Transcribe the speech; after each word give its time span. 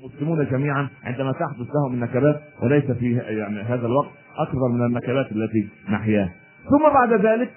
المسلمون 0.00 0.44
جميعا 0.44 0.88
عندما 1.04 1.32
تحدث 1.32 1.66
لهم 1.74 1.94
النكبات 1.94 2.40
وليس 2.62 2.90
في 2.90 3.12
يعني 3.12 3.60
هذا 3.60 3.86
الوقت 3.86 4.10
أكثر 4.36 4.68
من 4.72 4.86
النكبات 4.86 5.32
التي 5.32 5.68
نحياها. 5.90 6.32
ثم 6.70 6.92
بعد 6.94 7.12
ذلك 7.26 7.50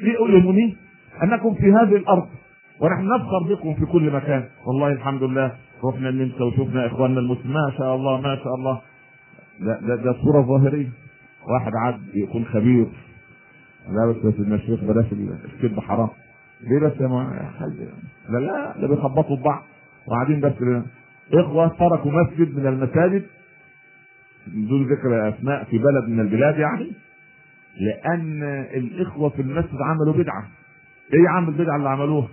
يؤلمني 0.00 0.76
أنكم 1.22 1.54
في 1.54 1.72
هذه 1.72 1.96
الأرض 1.96 2.28
ونحن 2.80 3.08
نفخر 3.14 3.54
بكم 3.54 3.74
في 3.74 3.92
كل 3.92 4.12
مكان. 4.12 4.44
والله 4.66 4.92
الحمد 4.92 5.22
لله 5.22 5.52
رحنا 5.84 6.08
النمسا 6.08 6.44
وشفنا 6.44 6.86
إخواننا 6.86 7.20
المسلمين. 7.20 7.52
ما 7.52 7.72
شاء 7.78 7.94
الله 7.94 8.20
ما 8.20 8.36
شاء 8.36 8.54
الله. 8.54 8.80
ده 9.60 9.96
ده, 9.96 10.12
صورة 10.12 10.42
ظاهرية. 10.42 10.88
واحد 11.48 11.72
عاد 11.84 12.00
يكون 12.14 12.44
خبير. 12.44 12.86
لا 13.88 14.12
بس 14.12 14.16
بس 14.16 14.40
المشيخ 14.40 14.84
بلاش 14.84 15.06
الكذب 15.44 15.80
حرام 15.80 16.08
ليه 16.60 16.86
بس 16.86 17.00
يا 17.00 17.50
حاج؟ 17.58 17.72
لا 18.28 18.38
لا 18.38 18.80
ده 18.80 18.88
بيخبطوا 18.88 19.36
ببعض 19.36 19.62
وقاعدين 20.06 20.40
بس 20.40 20.52
إخوة 21.34 21.68
تركوا 21.68 22.10
مسجد 22.12 22.58
من 22.58 22.66
المساجد 22.66 23.26
بدون 24.46 24.82
ذكر 24.92 25.28
أسماء 25.28 25.64
في 25.64 25.78
بلد 25.78 26.08
من 26.08 26.20
البلاد 26.20 26.58
يعني 26.58 26.92
لأن 27.80 28.42
الإخوة 28.74 29.28
في 29.28 29.42
المسجد 29.42 29.78
عملوا 29.80 30.12
بدعة. 30.12 30.48
إيه 31.14 31.20
يا 31.24 31.30
عم 31.30 31.48
البدعة 31.48 31.76
اللي 31.76 31.88
عملوها؟ 31.88 32.28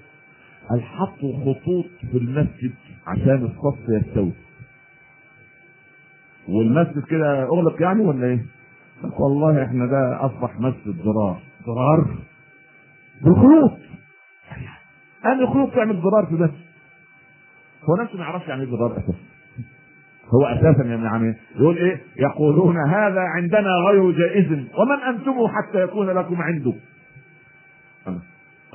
قال 0.70 0.84
حطوا 0.84 1.34
خطوط 1.40 1.86
في 2.12 2.18
المسجد 2.18 2.74
عشان 3.08 3.44
الصف 3.46 3.80
يستوي. 3.90 4.32
والمسجد 6.48 7.04
كده 7.06 7.44
أغلق 7.44 7.82
يعني 7.82 8.02
ولا 8.02 8.26
إيه؟ 8.28 8.46
والله 9.20 9.64
إحنا 9.64 9.86
ده 9.86 10.26
أصبح 10.26 10.60
مسجد 10.60 11.02
ضرار 11.04 11.40
ضرار 11.66 12.16
بالخيوط 13.22 13.78
أنا 15.26 15.54
خيوط 15.54 15.74
تعمل 15.74 16.02
ضرار 16.02 16.26
في 16.26 16.32
المسجد. 16.32 16.65
هو 17.90 18.04
نفسه 18.04 18.18
ما 18.18 18.24
يعرفش 18.24 18.48
يعني 18.48 18.64
إيه 18.64 18.70
ضرار 18.70 18.98
أساسا 18.98 19.14
هو 20.34 20.46
أساسا 20.46 20.84
يعني 20.84 21.36
يقول 21.56 21.78
إيه؟ 21.78 22.02
يقولون 22.16 22.78
هذا 22.78 23.20
عندنا 23.20 23.70
غير 23.90 24.12
جائز. 24.12 24.52
ومن 24.52 25.00
أنتم 25.10 25.34
حتى 25.48 25.84
يكون 25.84 26.10
لكم 26.10 26.42
عنده؟ 26.42 26.74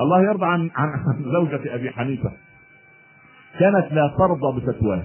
الله 0.01 0.23
يرضى 0.23 0.47
عن 0.47 0.71
عن 0.75 1.23
زوجة 1.33 1.75
أبي 1.75 1.91
حنيفة. 1.91 2.33
كانت 3.59 3.93
لا 3.93 4.15
ترضى 4.19 4.61
بفتواه 4.61 5.05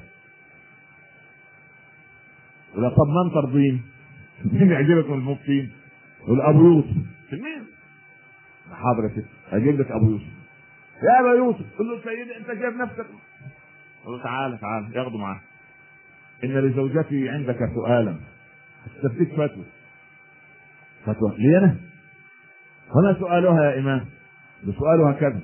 ولا 2.76 2.90
طب 2.90 3.08
من 3.08 3.34
ترضين؟ 3.34 3.82
مين 4.46 4.72
يعجبك 4.72 5.10
من 5.10 5.18
المفتين؟ 5.18 5.72
يقول 6.24 6.42
أبو 6.42 6.66
يوسف. 6.66 6.96
مين؟ 7.32 7.64
حاضر 8.72 9.04
يا 9.04 9.10
ست 9.10 9.26
أجيب 9.52 9.80
لك 9.80 9.92
أبو 9.92 10.10
يوسف. 10.10 10.34
يا 11.04 11.20
أبا 11.20 11.38
يوسف 11.38 11.66
قل 11.80 11.86
له 11.86 12.02
سيدي 12.04 12.38
أنت 12.38 12.62
جايب 12.62 12.74
نفسك. 12.74 13.06
قل 14.06 14.12
له 14.12 14.24
تعالى 14.24 14.58
تعالى 14.58 14.96
ياخده 14.96 15.18
معاه 15.18 15.40
إن 16.44 16.60
لزوجتي 16.60 17.30
عندك 17.30 17.58
سؤالا. 17.76 18.16
استفتيك 18.88 19.32
فتوى. 19.34 19.66
فتوى. 21.06 21.36
لي 21.38 21.58
أنا؟ 21.58 21.76
وما 22.96 23.20
سؤالها 23.20 23.64
يا 23.64 23.80
إمام؟ 23.80 24.06
سؤالها 24.80 25.12
كذا. 25.12 25.40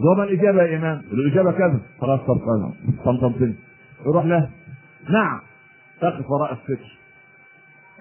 وما 0.00 0.24
الإجابة 0.24 0.62
يا 0.62 0.78
إمام؟ 0.78 1.02
الإجابة 1.12 1.52
كذا. 1.52 1.80
خلاص 2.00 2.20
طب 2.20 2.40
طمطمتني 3.04 3.54
يروح 4.06 4.24
له. 4.24 4.50
نعم. 5.10 5.40
تقف 6.00 6.30
وراء 6.30 6.52
الستر 6.52 6.98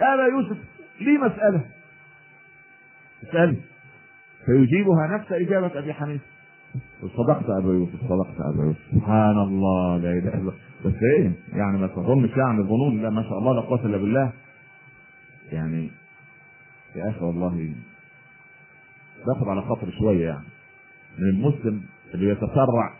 ابا 0.02 0.28
يوسف. 0.28 0.58
لي 1.02 1.18
مسألة؟ 1.18 1.66
اسالي 3.24 3.58
فيجيبها 4.46 5.08
نفس 5.08 5.32
إجابة 5.32 5.80
أبي 5.80 5.94
حنيفة. 5.94 6.37
صدقت 7.18 7.50
ابا 7.50 7.74
يوسف 7.74 8.00
صدقت 8.10 8.42
ابا 8.42 8.64
يوسف. 8.64 8.80
سبحان 8.92 9.38
الله 9.38 9.98
لا 9.98 10.12
إله 10.12 10.20
إلا 10.20 10.38
الله. 10.38 10.54
بس 10.86 10.94
إيه؟ 11.18 11.32
يعني 11.54 11.78
ما 11.78 11.88
تظنش 11.88 12.38
يعني 12.38 12.64
ظنون 12.64 13.02
لا 13.02 13.10
ما 13.10 13.24
شاء 13.24 13.38
الله 13.40 13.54
لا 13.54 13.62
قوة 13.62 13.86
إلا 13.86 13.98
بالله. 13.98 14.34
يعني 15.52 15.92
يا 16.96 17.10
أخي 17.10 17.26
والله 17.26 17.74
باخد 19.28 19.48
على 19.48 19.62
خاطر 19.62 19.92
شوية 20.00 20.26
يعني. 20.28 20.46
من 21.18 21.30
المسلم 21.30 21.82
اللي 22.14 22.30
يتسرع 22.30 22.94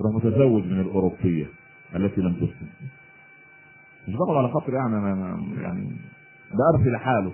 يروح 0.00 0.14
متزوج 0.14 0.64
من 0.64 0.80
الأوروبية 0.80 1.46
التي 1.96 2.20
لم 2.20 2.34
تسلم. 2.34 2.68
مش 4.08 4.14
باخد 4.14 4.36
على 4.36 4.48
خاطر 4.48 4.74
يعني 4.74 4.96
أنا 4.96 5.40
يعني 5.60 5.96
ده 6.50 6.64
ارثي 6.74 6.90
لحاله. 6.90 7.32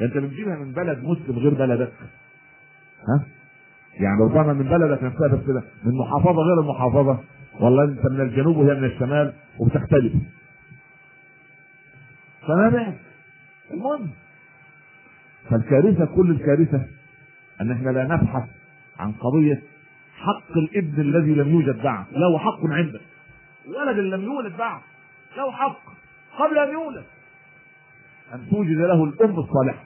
أنت 0.00 0.16
بتجيبها 0.16 0.56
من 0.56 0.72
بلد 0.72 1.04
مسلم 1.04 1.38
غير 1.38 1.54
بلدك. 1.54 1.92
ها؟ 3.08 3.26
يعني 4.00 4.18
لو 4.18 4.34
كان 4.34 4.46
من 4.56 4.64
بلدك 4.64 5.02
نفسها 5.02 5.28
بس 5.28 5.46
كده 5.46 5.62
من 5.84 5.98
محافظة 5.98 6.42
غير 6.42 6.60
المحافظة. 6.60 7.18
والله 7.60 7.84
انت 7.84 8.06
من 8.06 8.20
الجنوب 8.20 8.56
وهي 8.56 8.74
من 8.74 8.84
الشمال 8.84 9.32
وبتختلف. 9.58 10.12
فما 12.48 12.68
بالك 12.68 13.00
المهم. 13.70 14.10
فالكارثة 15.50 16.04
كل 16.04 16.30
الكارثة 16.30 16.86
ان 17.60 17.70
إحنا 17.72 17.90
لا 17.90 18.04
نبحث 18.04 18.48
عن 18.98 19.12
قضية 19.12 19.62
حق 20.16 20.56
الابن 20.56 21.00
الذي 21.00 21.34
لم 21.34 21.48
يوجد 21.48 21.82
بعد 21.82 22.04
له 22.12 22.38
حق 22.38 22.66
عندك. 22.66 23.00
الولد 23.66 23.98
اللي 23.98 24.16
لم 24.16 24.22
يولد 24.22 24.56
بعد 24.56 24.80
له 25.36 25.52
حق. 25.52 25.80
قبل 26.38 26.58
أن 26.58 26.72
يولد. 26.72 27.04
أن 28.34 28.50
توجد 28.50 28.78
له 28.78 29.04
الأم 29.04 29.38
الصالحة. 29.38 29.84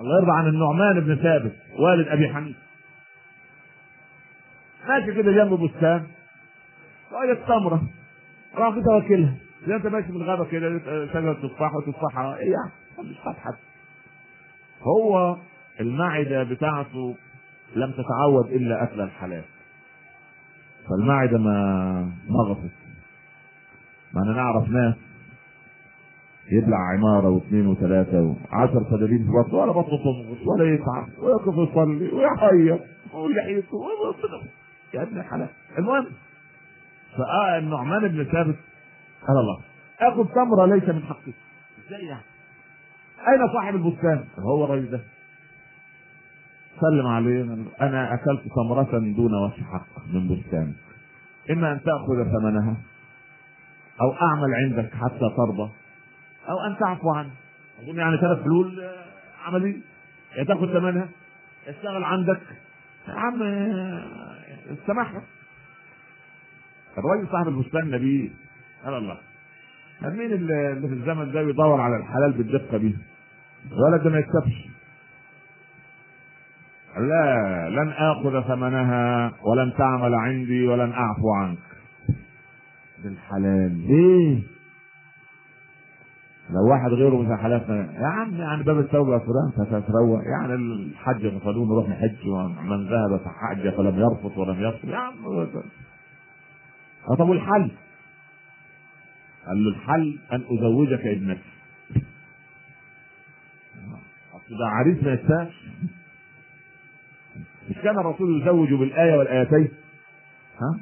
الله 0.00 0.18
يرضى 0.18 0.30
عن 0.32 0.46
النعمان 0.46 1.00
بن 1.00 1.16
ثابت 1.16 1.56
والد 1.78 2.08
أبي 2.08 2.28
حنيفة. 2.34 2.58
ماشي 4.88 5.14
كده 5.14 5.32
جنب 5.32 5.52
بستان. 5.60 6.06
وجد 7.12 7.36
تمره 7.46 7.82
راح 8.54 8.74
كده 8.74 8.94
واكلها 8.94 9.34
زي 9.66 9.74
انت 9.76 9.86
ماشي 9.86 10.06
في 10.06 10.12
الغابه 10.12 10.44
كده 10.44 10.78
شجره 11.06 11.32
تفاح 11.32 11.74
وتفاحه 11.74 12.36
إيه 12.36 12.52
يعني 12.52 12.72
مش 13.10 13.16
فتحت 13.18 13.54
هو 14.82 15.36
المعدة 15.80 16.42
بتاعته 16.42 17.16
لم 17.76 17.92
تتعود 17.92 18.46
إلا 18.52 18.82
أكل 18.82 19.00
الحلال. 19.00 19.44
فالمعدة 20.88 21.38
ما 21.38 22.12
ضغطت 22.28 22.70
ما 24.14 24.22
أنا 24.22 24.32
نعرف 24.32 24.68
ناس 24.68 24.94
يبلع 26.52 26.76
عمارة 26.92 27.28
واثنين 27.28 27.66
وثلاثة 27.66 28.20
وعشر 28.20 28.84
فدادين 28.90 29.18
في 29.18 29.30
بطنه 29.30 29.58
ولا 29.58 29.72
بطنه 29.72 29.98
تنغص 29.98 30.46
ولا 30.46 30.74
يتعب 30.74 31.08
ويقف 31.18 31.70
يصلي 31.70 32.12
ويحيط 32.12 32.80
ويحيط 33.14 33.64
يا 34.94 35.02
ابن 35.02 35.18
الحلال. 35.18 35.48
المهم 35.78 36.06
فآه 37.16 37.58
النعمان 37.58 38.08
بن 38.08 38.24
ثابت 38.24 38.56
قال 39.28 39.36
الله 39.40 39.58
آخذ 40.00 40.34
تمرة 40.34 40.66
ليس 40.66 40.88
من 40.88 41.02
حقي. 41.02 41.32
إزاي 41.86 42.06
يعني؟ 42.06 42.22
أين 43.28 43.48
صاحب 43.52 43.74
البستان؟ 43.74 44.24
هو 44.38 44.64
الراجل 44.64 44.90
ده. 44.90 45.00
سلم 46.80 47.06
عليه 47.06 47.42
أنا 47.80 48.14
أكلت 48.14 48.42
تمرة 48.56 48.98
دون 48.98 49.34
وجه 49.34 49.62
حق 49.62 50.06
من 50.14 50.28
بستان 50.28 50.72
إما 51.50 51.72
أن 51.72 51.80
تأخذ 51.80 52.24
ثمنها 52.24 52.76
أو 54.00 54.12
أعمل 54.12 54.54
عندك 54.54 54.94
حتى 54.94 55.36
ترضى. 55.36 55.70
أو 56.48 56.60
أن 56.66 56.78
تعفو 56.78 57.10
عنه. 57.10 57.30
أظن 57.82 57.98
يعني 57.98 58.16
ثلاث 58.16 58.42
حلول 58.42 58.88
عمليه 59.46 59.76
يا 60.36 60.44
تاخذ 60.44 60.72
ثمنها. 60.72 61.08
يشتغل 61.68 62.04
عندك. 62.04 62.40
يا 63.08 63.14
عم 63.14 63.38
سامحها 64.86 65.22
الراجل 66.98 67.28
صاحب 67.32 67.48
البستان 67.48 67.90
نبي. 67.90 68.32
قال 68.84 68.94
الله. 68.94 69.18
قال 70.02 70.16
مين 70.16 70.32
اللي 70.32 70.88
في 70.88 70.94
الزمن 70.94 71.32
ده 71.32 71.42
بيدور 71.42 71.80
على 71.80 71.96
الحلال 71.96 72.32
بالدقة 72.32 72.76
دي؟ 72.76 72.96
الولد 73.72 74.02
ده 74.02 74.10
ما 74.10 74.18
يكسبش. 74.18 74.68
لا 76.96 77.68
لن 77.70 77.88
آخذ 77.88 78.48
ثمنها 78.48 79.32
ولن 79.42 79.72
تعمل 79.78 80.14
عندي 80.14 80.66
ولن 80.66 80.92
أعفو 80.92 81.34
عنك. 81.34 81.58
بالحلال. 83.04 83.86
ليه؟ 83.86 84.42
لو 86.50 86.70
واحد 86.70 86.88
غيره 86.90 87.22
مش 87.22 87.40
حلفنا 87.40 87.92
يا 88.00 88.06
عم 88.06 88.34
يعني 88.34 88.62
باب 88.62 88.78
التوبة 88.78 89.18
فلان 89.18 89.80
فتروق 89.82 90.20
يعني 90.24 90.54
الحج 90.54 91.26
غفلون 91.26 91.68
نروح 91.68 91.88
نحج 91.88 92.28
ومن 92.28 92.86
ذهب 92.88 93.20
فحج 93.24 93.68
فلم 93.76 93.98
يرفض 94.00 94.38
ولم 94.38 94.60
يصل 94.62 94.88
يا 94.88 94.96
عم 94.96 95.14
طب 97.18 97.28
والحل؟ 97.28 97.70
قال 99.46 99.64
له 99.64 99.70
الحل 99.70 100.18
أن 100.32 100.42
أزوجك 100.58 101.00
ابنك. 101.06 101.38
أصل 104.32 104.58
ده 104.58 104.66
عريس 104.66 105.02
ما 105.04 105.12
يستاهلش. 105.12 105.54
مش 107.70 107.76
كان 107.76 107.98
الرسول 107.98 108.42
يزوج 108.42 108.74
بالآية 108.74 109.18
والآيتين؟ 109.18 109.68
ها؟ 110.60 110.80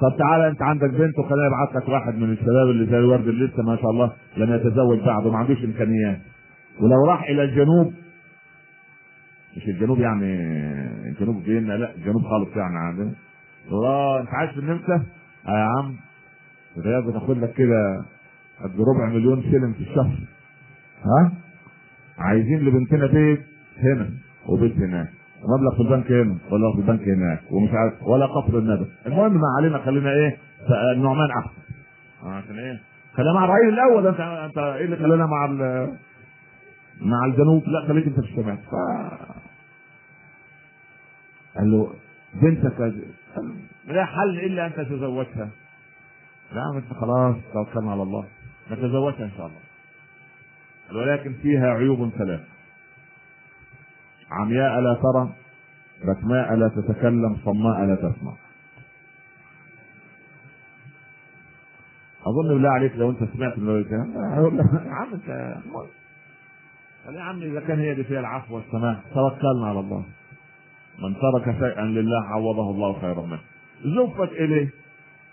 طب 0.00 0.16
تعالى 0.18 0.48
انت 0.48 0.62
عندك 0.62 0.90
بنت 0.90 1.18
وخلينا 1.18 1.46
ابعت 1.46 1.76
لك 1.82 1.88
واحد 1.88 2.14
من 2.14 2.32
الشباب 2.32 2.70
اللي 2.70 2.86
زي 2.86 2.98
الورد 2.98 3.28
اللي 3.28 3.46
لسه 3.46 3.62
ما 3.62 3.76
شاء 3.76 3.90
الله 3.90 4.12
لم 4.36 4.54
يتزوج 4.54 4.98
بعد 5.00 5.26
وما 5.26 5.38
عندوش 5.38 5.64
إمكانيات. 5.64 6.18
ولو 6.80 7.06
راح 7.06 7.22
إلى 7.22 7.42
الجنوب 7.44 7.92
مش 9.56 9.68
الجنوب 9.68 10.00
يعني 10.00 10.34
الجنوب 11.08 11.42
فين؟ 11.42 11.66
لا 11.66 11.94
الجنوب 11.94 12.22
خالص 12.22 12.56
يعني 12.56 12.78
عندنا. 12.78 13.12
أنت 14.20 14.28
عايش 14.28 14.50
في 14.50 14.58
النمسا 14.58 15.02
آه 15.48 15.50
يا 15.50 15.68
عم 15.78 15.96
الرياض 16.76 17.08
بتاخد 17.10 17.38
لك 17.38 17.52
كده 17.52 18.04
قد 18.64 18.70
ربع 18.80 19.08
مليون 19.08 19.42
سلم 19.42 19.72
في 19.72 19.80
الشهر. 19.80 20.18
ها؟ 21.04 21.32
عايزين 22.18 22.58
لبنتنا 22.58 23.06
بيت 23.06 23.40
هنا 23.78 24.10
وبيت 24.48 24.76
هناك. 24.76 25.08
مبلغ 25.44 25.74
في 25.76 25.82
البنك 25.82 26.12
هنا 26.12 26.38
ولا 26.50 26.72
في 26.72 26.78
البنك 26.78 27.08
هناك 27.08 27.52
ومش 27.52 27.70
عارف 27.72 28.02
ولا 28.02 28.26
قطر 28.26 28.58
الندى 28.58 28.86
المهم 29.06 29.32
ما 29.32 29.48
علينا 29.58 29.78
خلينا 29.78 30.10
إيه 30.10 30.38
النعمان 30.96 31.28
أحسن. 31.30 31.60
عشان 32.24 32.58
إيه؟ 32.58 32.80
خلينا 33.14 33.32
مع 33.32 33.44
الرعيل 33.44 33.68
الأول. 33.68 34.06
انت 34.06 34.20
أنت 34.20 34.58
إيه 34.58 34.84
اللي 34.84 34.96
خلانا 34.96 35.26
مع 35.26 35.46
مع 37.00 37.24
الجنوب؟ 37.24 37.68
لا 37.68 37.88
خليك 37.88 38.06
أنت 38.06 38.20
في 38.20 38.26
الشمال. 38.26 38.56
ف... 38.56 38.70
قال 41.56 41.70
له 41.70 41.92
بنتك 42.34 42.94
لا 43.86 44.04
حل 44.04 44.38
إلا 44.38 44.66
أن 44.66 44.72
تتزوجها. 44.72 45.48
لا 46.52 46.62
انت 46.76 46.92
خلاص 47.00 47.36
توكلنا 47.52 47.90
على 47.92 48.02
الله. 48.02 48.24
نتزوجها 48.70 49.24
إن 49.24 49.30
شاء 49.36 49.46
الله. 49.46 49.60
ولكن 51.00 51.32
فيها 51.42 51.66
عيوب 51.70 52.10
ثلاث 52.18 52.40
عمياء 54.30 54.80
لا 54.80 54.94
ترى 54.94 55.28
بكماء 56.04 56.54
لا 56.54 56.68
تتكلم 56.68 57.36
صماء 57.44 57.84
لا 57.84 57.94
تسمع. 57.94 58.32
أظن 62.26 62.48
بالله 62.48 62.70
عليك 62.70 62.96
لو 62.96 63.10
أنت 63.10 63.18
سمعت 63.34 63.58
من 63.58 63.68
هقول 63.68 64.58
لك 64.58 64.64
يا 64.86 64.94
عم 65.00 65.12
أنت 65.14 65.56
قال 67.06 67.14
يا 67.14 67.22
عم 67.22 67.42
إذا 67.42 67.60
كان 67.60 67.78
هي 67.78 67.94
دي 67.94 68.04
فيها 68.04 68.20
العفو 68.20 68.54
والسماح 68.54 69.00
توكلنا 69.14 69.66
على 69.68 69.80
الله. 69.80 70.04
من 70.98 71.14
ترك 71.14 71.56
شيئا 71.58 71.84
لله 71.84 72.24
عوضه 72.24 72.70
الله 72.70 73.00
خيرا 73.00 73.22
منه. 73.26 73.40
زفت 73.84 74.32
إليه. 74.32 74.70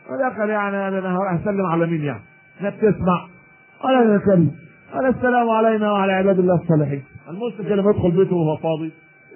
قال 0.09 0.49
يعني 0.49 0.87
أنا 0.87 1.17
هسلم 1.31 1.65
على 1.65 1.87
مين 1.87 2.03
يعني؟ 2.03 2.21
لا 2.61 2.69
بتسمع 2.69 3.27
يا 3.83 4.17
كريم 4.17 4.55
قال 4.93 5.05
السلام 5.05 5.49
علينا 5.49 5.91
وعلى 5.91 6.13
عباد 6.13 6.39
الله 6.39 6.55
الصالحين. 6.55 7.03
المسلم 7.29 7.67
لما 7.67 7.91
يدخل 7.91 8.11
بيته 8.11 8.35
وهو 8.35 8.57
فاضي. 8.57 8.91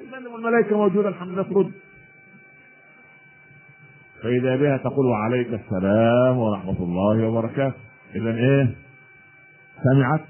يسلم 0.07 0.35
الملائكة 0.35 0.77
موجودة 0.77 1.09
الحمد 1.09 1.29
لله 1.29 1.43
ترد 1.43 1.71
فإذا 4.23 4.55
بها 4.55 4.77
تقول 4.77 5.05
وعليك 5.05 5.47
السلام 5.47 6.37
ورحمة 6.37 6.79
الله 6.79 7.27
وبركاته. 7.27 7.77
إذا 8.15 8.31
إيه؟ 8.31 8.75
سمعت 9.83 10.21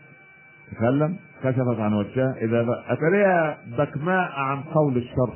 تكلم 0.72 1.16
كشفت 1.44 1.80
عن 1.80 1.94
وجهها 1.94 2.36
إذا 2.42 2.84
أتريها 2.88 3.58
بكماء 3.78 4.32
عن 4.32 4.64
قول 4.64 4.98
الشر 4.98 5.34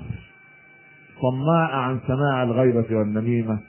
صماء 1.22 1.72
عن 1.72 2.00
سماع 2.08 2.44
الغيبة 2.44 2.98
والنميمة. 2.98 3.60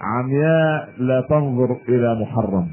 عمياء 0.00 0.92
لا 0.98 1.20
تنظر 1.20 1.76
إلى 1.88 2.20
محرم. 2.20 2.68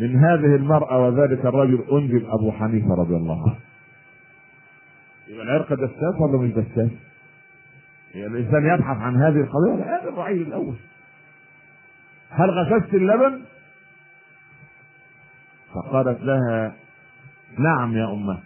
من 0.00 0.16
هذه 0.16 0.56
المرأة 0.56 1.06
وذلك 1.06 1.46
الرجل 1.46 1.84
أنجب 1.92 2.24
أبو 2.28 2.52
حنيفة 2.52 2.94
رضي 2.94 3.16
الله 3.16 3.42
عنه. 3.42 3.69
يبقى 5.30 5.44
العرق 5.44 5.74
دساس 5.74 6.20
ولا 6.20 6.38
مش 6.38 6.50
دساس؟ 6.50 6.90
يعني 8.14 8.26
الإنسان 8.26 8.74
يبحث 8.74 8.96
عن 8.96 9.16
هذه 9.16 9.40
القضية 9.40 9.84
لا 9.84 10.00
هذا 10.02 10.08
الرعيل 10.08 10.42
الأول. 10.42 10.74
هل 12.30 12.50
غسست 12.50 12.94
اللبن؟ 12.94 13.40
فقالت 15.74 16.22
لها 16.22 16.72
نعم 17.58 17.96
يا 17.96 18.12
أمة. 18.12 18.40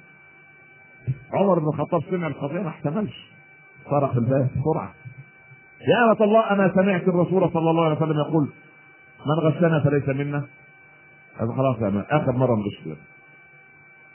عمر 1.33 1.59
بن 1.59 1.69
الخطاب 1.69 2.01
سمع 2.11 2.27
القضية 2.27 2.61
ما 2.61 2.69
احتملش. 2.69 3.31
صرخ 3.91 4.17
الباب 4.17 4.49
بسرعة. 4.57 4.95
يا 5.81 6.05
أمة 6.05 6.25
الله 6.25 6.51
أنا 6.51 6.73
سمعت 6.75 7.03
الرسول 7.09 7.51
صلى 7.53 7.71
الله 7.71 7.85
عليه 7.85 7.97
وسلم 7.97 8.19
يقول 8.29 8.49
من 9.27 9.49
غشنا 9.49 9.81
فليس 9.85 10.09
منا؟ 10.09 10.45
هذا 11.41 11.53
خلاص 11.53 11.81
يا 11.81 12.05
آخر 12.11 12.33
مرة 12.33 12.57
نغش 12.57 12.97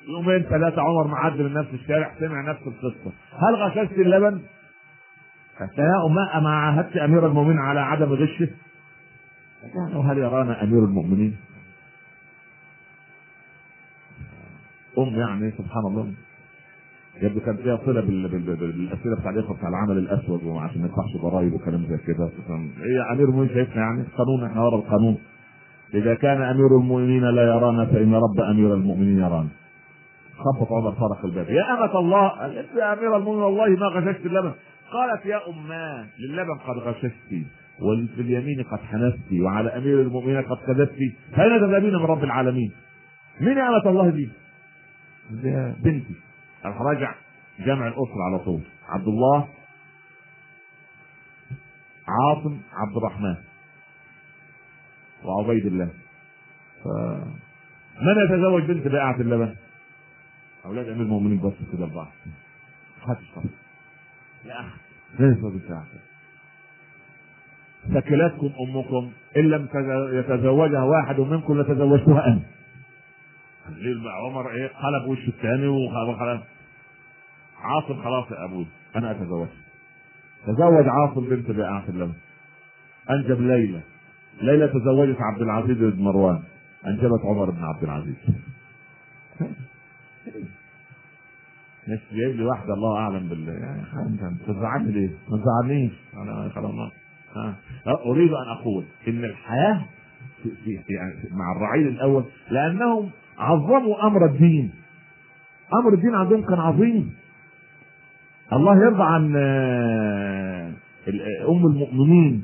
يومين 0.07 0.43
ثلاثة 0.43 0.81
عمر 0.81 1.07
معدي 1.07 1.43
من 1.43 1.53
نفس 1.53 1.69
الشارع 1.73 2.11
سمع 2.19 2.51
نفس 2.51 2.61
القصة 2.67 3.11
هل 3.31 3.55
غششت 3.55 3.97
اللبن؟ 3.97 4.41
يا 5.77 6.05
أمة 6.05 6.37
أما 6.37 6.49
عاهدت 6.49 6.97
أمير 6.97 7.27
المؤمنين 7.27 7.59
على 7.59 7.79
عدم 7.79 8.13
غشه؟ 8.13 8.49
هل 10.09 10.17
يرانا 10.17 10.63
أمير 10.63 10.83
المؤمنين؟ 10.85 11.37
أم 14.97 15.19
يعني 15.19 15.51
سبحان 15.51 15.83
الله 15.87 16.13
يبدو 17.21 17.39
كان 17.39 17.57
فيها 17.57 17.79
صلة 17.85 18.01
بال... 18.01 18.27
بال... 18.27 18.39
بال... 18.39 18.55
بالأسئلة 18.55 19.15
بتاع 19.19 19.31
الإخوة 19.31 19.57
بتاع 19.57 19.69
العمل 19.69 19.97
الأسود 19.97 20.43
وعشان 20.43 20.81
ما 20.81 20.87
يدفعش 20.87 21.21
ضرائب 21.21 21.53
وكلام 21.53 21.85
زي 21.89 21.97
كده 22.07 22.29
هي 22.77 23.13
أمير 23.13 23.29
المؤمنين 23.29 23.49
شايفنا 23.53 23.75
يعني 23.81 24.03
قانون 24.17 24.45
إحنا 24.45 24.61
ورا 24.61 24.75
القانون 24.77 25.17
إذا 25.93 26.13
كان 26.13 26.41
أمير 26.41 26.77
المؤمنين 26.81 27.23
لا 27.23 27.43
يرانا 27.43 27.85
فإن 27.85 28.13
رب 28.13 28.39
أمير 28.51 28.73
المؤمنين 28.73 29.17
يرانا 29.17 29.47
خبط 30.39 30.71
عمر 30.71 30.91
فرق 30.91 31.25
الباب. 31.25 31.49
يا 31.49 31.73
أمة 31.73 31.99
الله 31.99 32.27
قالت 32.29 32.75
يا 32.75 32.93
أمير 32.93 33.17
المؤمنين 33.17 33.43
والله 33.43 33.69
ما 33.69 33.87
غششت 33.87 34.25
اللبن. 34.25 34.53
قالت 34.91 35.25
يا 35.25 35.49
أماه 35.49 36.07
للبن 36.19 36.57
قد 36.57 36.77
غششت 36.77 37.31
وفي 37.81 38.21
اليمين 38.21 38.63
قد 38.63 38.79
حنست 38.79 39.41
وعلى 39.43 39.77
أمير 39.77 40.01
المؤمنين 40.01 40.41
قد 40.41 40.57
كذبت. 40.67 40.97
فأين 41.35 41.59
تذهبين 41.59 41.93
من 41.93 42.05
رب 42.05 42.23
العالمين؟ 42.23 42.71
مين 43.41 43.57
يا 43.57 43.69
أمة 43.69 43.89
الله 43.89 44.09
دي؟ 44.09 44.29
بنتي. 45.83 46.15
راجع 46.65 47.13
جمع 47.59 47.87
الأسرة 47.87 48.23
على 48.31 48.39
طول. 48.39 48.61
عبد 48.89 49.07
الله 49.07 49.47
عاصم 52.07 52.59
عبد 52.73 52.97
الرحمن 52.97 53.35
وعبيد 55.23 55.65
الله. 55.65 55.89
ف... 56.83 56.87
من 58.01 58.25
يتزوج 58.25 58.63
بنت 58.63 58.87
بائعة 58.87 59.15
اللبن؟ 59.21 59.55
أولاد 60.65 60.89
أمير 60.89 61.01
المؤمنين 61.01 61.39
بس 61.39 61.53
كده 61.73 61.85
لبعض 61.85 62.07
محدش 63.01 63.25
طبعا 63.35 63.45
يا 64.45 64.59
أخي. 64.59 64.77
كيف 65.17 65.45
بتاعك 65.45 65.87
ثكلتكم 67.93 68.51
أمكم 68.67 69.11
إن 69.37 69.43
لم 69.49 69.67
يتزوجها 70.13 70.83
واحد 70.83 71.19
منكم 71.19 71.61
لتزوجتها 71.61 72.25
أنا 72.27 72.41
الليل 73.77 74.03
بقى 74.03 74.13
عمر 74.13 74.51
إيه؟ 74.51 74.67
قلب 74.67 75.07
وش 75.09 75.27
الثاني 75.27 75.67
وخلاص. 75.67 76.41
عاصم 77.61 78.03
خلاص 78.03 78.31
يا 78.31 78.45
أبوي 78.45 78.67
أنا 78.95 79.11
أتزوج. 79.11 79.47
تزوج 80.47 80.85
عاصم 80.87 81.29
بنت 81.29 81.51
بائعة 81.51 81.83
اللبن 81.89 82.13
أنجب 83.09 83.41
ليلى. 83.41 83.81
ليلى 84.41 84.67
تزوجت 84.67 85.17
عبد 85.19 85.41
العزيز 85.41 85.77
بن 85.77 86.03
مروان. 86.03 86.43
أنجبت 86.87 87.21
عمر 87.25 87.49
بن 87.49 87.63
عبد 87.63 87.83
العزيز. 87.83 88.15
مش 91.87 91.99
جايب 92.11 92.35
لي 92.35 92.43
واحدة 92.43 92.73
الله 92.73 92.97
أعلم 92.97 93.29
بالله. 93.29 93.51
يعني 93.53 93.81
أنت 94.05 94.41
بتزعلني 94.41 94.91
ليه؟ 94.91 95.09
ما 95.29 95.37
تزعلنيش. 95.37 95.91
أنا 96.13 96.49
خلاص. 96.49 96.91
ها. 97.35 97.55
أريد 98.05 98.31
أن 98.31 98.47
أقول 98.59 98.83
إن 99.07 99.23
الحياة 99.25 99.85
في 100.43 100.49
في 100.65 100.93
يعني 100.93 101.13
مع 101.31 101.51
الرعيل 101.55 101.87
الأول 101.87 102.23
لأنهم 102.51 103.09
عظموا 103.37 104.07
أمر 104.07 104.25
الدين. 104.25 104.71
أمر 105.73 105.93
الدين 105.93 106.15
عندهم 106.15 106.41
كان 106.45 106.59
عظيم. 106.59 107.13
الله 108.53 108.75
يرضى 108.75 109.03
عن 109.03 109.35
أم 111.49 111.65
المؤمنين. 111.67 112.43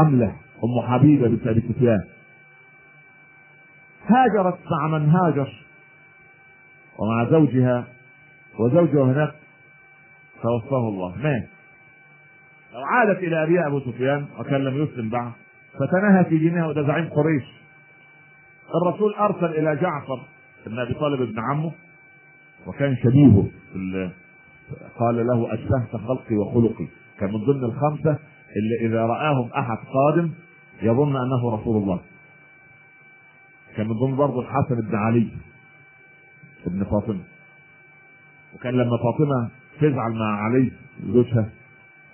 رملة 0.00 0.36
أم 0.64 0.88
حبيبة 0.88 1.28
بنت 1.28 1.46
ابي 1.46 1.60
سفيان. 1.60 2.04
هاجرت 4.06 4.58
مع 4.70 4.98
من 4.98 5.10
هاجر. 5.10 5.67
ومع 6.98 7.30
زوجها 7.30 7.84
وزوجها 8.58 9.04
هناك 9.04 9.34
توفاه 10.42 10.88
الله. 10.88 11.16
مات. 11.16 11.48
لو 12.72 12.80
عادت 12.80 13.18
إلى 13.18 13.42
أبيها 13.42 13.66
أبو 13.66 13.80
سفيان 13.80 14.26
وكان 14.38 14.64
لم 14.64 14.82
يسلم 14.82 15.08
بعد 15.08 15.32
فتنهى 15.74 16.24
في 16.24 16.38
دينها 16.38 16.66
وده 16.66 16.82
زعيم 16.82 17.08
قريش. 17.08 17.44
الرسول 18.82 19.14
أرسل 19.14 19.44
إلى 19.44 19.76
جعفر 19.76 20.20
بن 20.66 20.78
أبي 20.78 20.94
طالب 20.94 21.22
ابن 21.22 21.40
عمه 21.50 21.72
وكان 22.66 22.96
شبيهه 22.96 23.48
في 23.72 24.10
قال 24.98 25.26
له 25.26 25.54
اشبهت 25.54 25.96
خلقي 26.06 26.36
وخلقي. 26.36 26.88
كان 27.20 27.32
من 27.32 27.44
ضمن 27.44 27.64
الخمسة 27.64 28.18
اللي 28.56 28.86
إذا 28.86 29.06
رآهم 29.06 29.50
أحد 29.52 29.76
قادم 29.94 30.30
يظن 30.82 31.16
أنه 31.16 31.54
رسول 31.54 31.82
الله. 31.82 32.00
كان 33.76 33.86
من 33.88 33.94
ضمن 33.94 34.16
برضه 34.16 34.40
الحسن 34.40 34.88
بن 34.88 34.96
علي. 34.96 35.28
ابن 36.66 36.84
فاطمة. 36.84 37.20
وكان 38.54 38.74
لما 38.74 38.96
فاطمة 38.96 39.48
تزعل 39.80 40.12
مع 40.12 40.42
علي 40.44 40.72
زوجها 41.06 41.48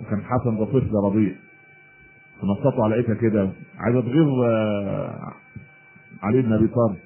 وكان 0.01 0.23
حسن 0.25 0.57
ده 0.57 0.65
طفل 0.65 0.91
رضيع. 1.05 1.33
تنططوا 2.43 2.85
على 2.85 2.95
إيه 2.95 3.15
كده. 3.15 3.51
عايزه 3.79 4.01
تغيظ 4.01 4.29
علي 6.23 6.43
بن 6.43 6.53
أبي 6.53 6.67
طالب. 6.69 6.97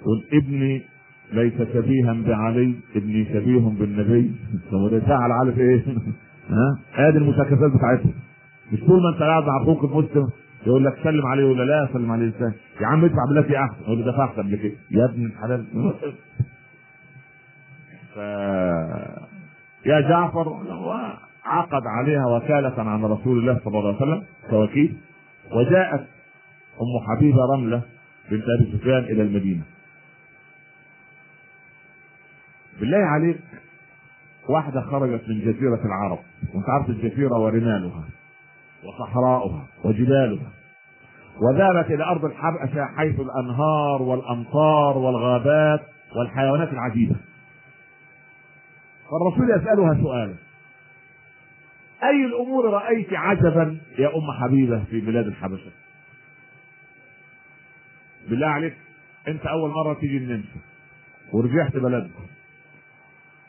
يقول 0.00 0.24
ابني 0.32 0.82
ليس 1.32 1.54
شبيها 1.74 2.12
بعلي 2.26 2.74
ابني 2.96 3.24
شبيه 3.24 3.60
بالنبي. 3.60 4.32
هو 4.72 4.88
ده 4.88 4.98
زعل 4.98 5.32
على 5.32 5.52
إيه؟ 5.58 5.84
ها؟ 6.50 6.78
ادي 7.08 7.18
المشاكسات 7.18 7.72
بتاعتهم. 7.76 8.14
مش 8.72 8.80
طول 8.80 9.02
ما 9.02 9.08
انت 9.14 9.22
قاعد 9.22 9.42
مع 9.42 9.62
أخوك 9.62 9.84
المسلم 9.84 10.28
يقول 10.66 10.84
لك 10.84 10.94
سلم 11.04 11.26
عليه 11.26 11.44
ولا 11.44 11.62
لا؟ 11.62 11.88
سلم 11.92 12.12
عليه 12.12 12.28
إزاي؟ 12.28 12.52
يا 12.80 12.86
عم 12.86 13.04
ادفع 13.04 13.24
بالتي 13.34 13.56
أحسن. 13.58 13.82
يقول 13.82 13.98
له 13.98 14.12
دفعت 14.12 14.36
قبل 14.36 14.56
كده. 14.56 14.72
يا 14.90 15.04
ابن 15.04 15.26
الحلال. 15.26 15.66
يا 19.86 20.00
جعفر 20.00 20.62
عقد 21.44 21.82
عليها 21.86 22.26
وكالة 22.26 22.82
عن 22.82 23.04
رسول 23.04 23.38
الله 23.38 23.60
صلى 23.64 23.78
الله 23.78 23.88
عليه 23.88 23.96
وسلم 23.96 24.22
كوكيل 24.50 24.96
وجاءت 25.52 26.06
أم 26.80 27.16
حبيبة 27.16 27.38
رملة 27.54 27.82
بنت 28.30 28.44
أبي 28.58 28.78
سفيان 28.78 28.98
إلى 29.04 29.22
المدينة. 29.22 29.62
بالله 32.80 32.98
عليك 32.98 33.40
واحدة 34.48 34.80
خرجت 34.80 35.28
من 35.28 35.40
جزيرة 35.40 35.80
العرب 35.84 36.18
وانت 36.54 36.68
عارف 36.68 36.88
الجزيرة 36.88 37.38
ورمالها 37.38 38.04
وصحراؤها 38.84 39.66
وجبالها 39.84 40.50
وذهبت 41.40 41.90
إلى 41.90 42.04
أرض 42.04 42.24
الحبشة 42.24 42.84
حيث 42.96 43.20
الأنهار 43.20 44.02
والأمطار 44.02 44.98
والغابات 44.98 45.80
والحيوانات 46.16 46.72
العجيبة. 46.72 47.16
فالرسول 49.10 49.50
يسألها 49.62 50.02
سؤالا 50.02 50.34
أي 52.02 52.24
الأمور 52.26 52.70
رأيت 52.70 53.08
عجبا 53.12 53.78
يا 53.98 54.08
أم 54.16 54.30
حبيبة 54.42 54.84
في 54.84 55.00
بلاد 55.00 55.26
الحبشة 55.26 55.70
بالله 58.28 58.46
عليك 58.46 58.76
أنت 59.28 59.46
أول 59.46 59.70
مرة 59.70 59.94
تيجي 59.94 60.16
النمسا 60.16 60.60
ورجعت 61.32 61.76
بلدكم 61.76 62.26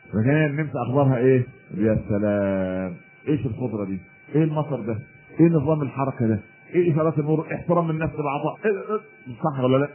فكان 0.08 0.46
النمسا 0.46 0.74
أخبارها 0.90 1.18
إيه؟ 1.18 1.44
يا 1.78 2.00
سلام 2.10 2.96
إيش 3.28 3.46
الخضرة 3.46 3.86
دي؟ 3.86 4.00
إيه 4.36 4.44
المطر 4.44 4.80
ده؟ 4.82 5.00
إيه 5.40 5.46
نظام 5.48 5.82
الحركة 5.82 6.28
ده؟ 6.28 6.40
إيه 6.70 6.94
إشارات 6.94 7.20
المرور؟ 7.20 7.54
احترام 7.54 7.90
النفس 7.90 8.14
بعضها 8.16 8.58
إيه 8.66 8.72
إيه 8.72 9.36
صح 9.36 9.60
ولا 9.64 9.78
لا؟ 9.78 9.90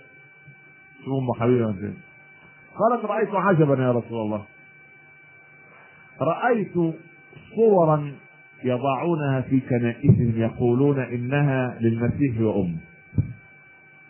شو 1.04 1.19
أم 1.19 1.40
حبيبة؟ 1.40 1.95
قالت 2.78 3.04
رأيت 3.04 3.28
عجبا 3.35 3.83
يا 3.83 3.92
رسول 3.92 4.21
الله 4.21 4.45
رأيت 6.25 6.95
صورا 7.57 8.12
يضعونها 8.64 9.41
في 9.41 9.61
كنائسهم 9.61 10.41
يقولون 10.41 11.00
إنها 11.00 11.79
للمسيح 11.81 12.41
وامه 12.41 12.79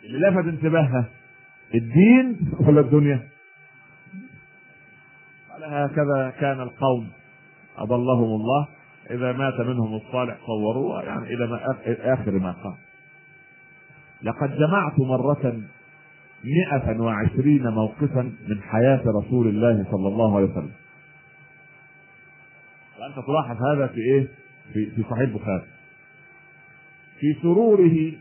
اللي 0.05 0.29
لفت 0.29 0.49
انتباهها. 0.49 1.05
الدين 1.75 2.51
ولا 2.61 2.81
الدنيا؟ 2.81 3.29
قال 5.53 5.65
هكذا 5.65 6.33
كان 6.41 6.61
القوم. 6.61 7.09
أضلهم 7.79 8.25
الله. 8.25 8.69
إذا 9.11 9.33
مات 9.33 9.61
منهم 9.61 9.95
الصالح 9.95 10.39
صوروه 10.47 11.03
يعني 11.03 11.35
إلى 11.35 11.47
ما 11.47 11.77
آخر 12.15 12.31
ما 12.31 12.53
قال. 12.53 12.75
لقد 14.23 14.57
جمعت 14.57 15.01
مرة 15.01 15.63
مئة 16.45 17.01
وعشرين 17.01 17.69
موقفا 17.69 18.23
من 18.49 18.63
حياة 18.63 19.03
رسول 19.21 19.49
الله 19.49 19.87
صلى 19.91 20.09
الله 20.09 20.37
عليه 20.37 20.47
وسلم. 20.47 20.73
وانت 23.17 23.27
تلاحظ 23.27 23.57
هذا 23.63 23.87
في 23.87 24.01
إيه؟ 24.01 24.29
في 24.73 24.91
في 24.91 25.03
صحيح 25.03 25.19
البخاري. 25.19 25.67
في 27.21 27.35
سروره 27.43 28.13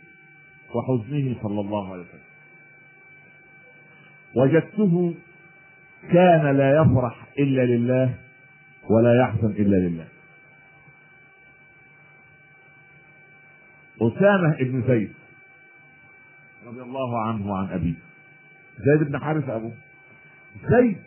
وحزنه 0.75 1.35
صلى 1.43 1.61
الله 1.61 1.93
عليه 1.93 2.03
وسلم. 2.03 2.21
وجدته 4.35 5.15
كان 6.11 6.57
لا 6.57 6.81
يفرح 6.81 7.27
إلا 7.39 7.65
لله 7.65 8.15
ولا 8.89 9.21
يحزن 9.21 9.51
إلا 9.51 9.75
لله. 9.75 10.07
أسامة 14.01 14.57
بن 14.59 14.83
زيد 14.87 15.13
رضي 16.65 16.81
الله 16.81 17.27
عنه 17.27 17.51
وعن 17.51 17.67
أبيه 17.69 17.93
زيد 18.77 19.07
بن 19.07 19.19
حارث 19.19 19.49
أبوه 19.49 19.73
زيد 20.69 20.97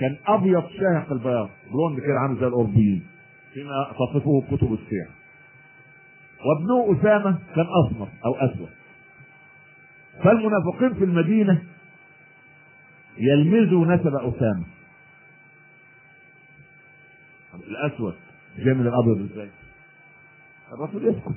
كان 0.00 0.16
أبيض 0.26 0.68
شاهق 0.68 1.12
البياض. 1.12 1.50
بلوند 1.72 2.00
كده 2.00 2.18
عامل 2.18 2.40
زي 2.40 2.46
الاوروبيين 2.46 3.06
فيما 3.52 3.92
تصفه 3.92 4.42
كتب 4.50 4.72
السير. 4.72 5.08
وابنه 6.44 7.00
أسامة 7.00 7.38
كان 7.54 7.66
اسمر 7.86 8.08
أو 8.24 8.34
أسود. 8.34 8.70
فالمنافقين 10.24 10.94
في 10.94 11.04
المدينة 11.04 11.62
يلمزوا 13.18 13.86
نسب 13.86 14.14
أسامة. 14.14 14.64
الأسود. 17.54 18.14
جاي 18.58 18.74
من 18.74 18.86
الأبيض 18.86 19.30
إزاي؟ 19.32 19.50
الرسول 20.72 21.08
يسكت. 21.08 21.34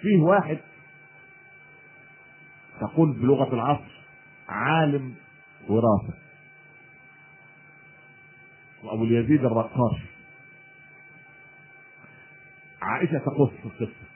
فيه 0.00 0.20
واحد 0.20 0.58
تقول 2.80 3.12
بلغة 3.12 3.54
العصر. 3.54 3.96
عالم 4.48 5.14
وراثة. 5.68 6.14
وأبو 8.84 9.04
اليزيد 9.04 9.44
الرقاش. 9.44 10.00
عائشة 12.82 13.18
تقص 13.18 13.52
القصة. 13.64 14.06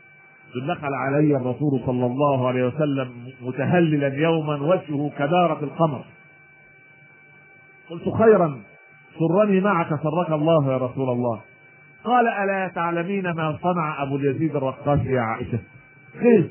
دخل 0.68 0.94
علي 0.94 1.36
الرسول 1.36 1.80
صلى 1.86 2.06
الله 2.06 2.48
عليه 2.48 2.66
وسلم 2.66 3.32
متهللا 3.40 4.14
يوما 4.14 4.54
وجهه 4.54 5.10
كدارة 5.18 5.64
القمر. 5.64 6.04
قلت 7.90 8.08
خيرا 8.18 8.62
سرني 9.18 9.60
معك 9.60 9.88
سرك 9.88 10.30
الله 10.30 10.72
يا 10.72 10.76
رسول 10.76 11.10
الله. 11.10 11.40
قال 12.04 12.28
ألا 12.28 12.68
تعلمين 12.68 13.30
ما 13.30 13.58
صنع 13.62 14.02
أبو 14.02 14.16
اليزيد 14.16 14.56
الرقاش 14.56 15.00
يا 15.00 15.20
عائشة؟ 15.20 15.58
خير. 16.20 16.50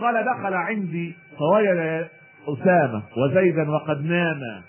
قال 0.00 0.24
دخل 0.24 0.54
عندي 0.54 1.16
فوجد 1.38 2.08
أسامة 2.46 3.02
وزيدا 3.16 3.70
وقد 3.70 4.04
ناما 4.04 4.62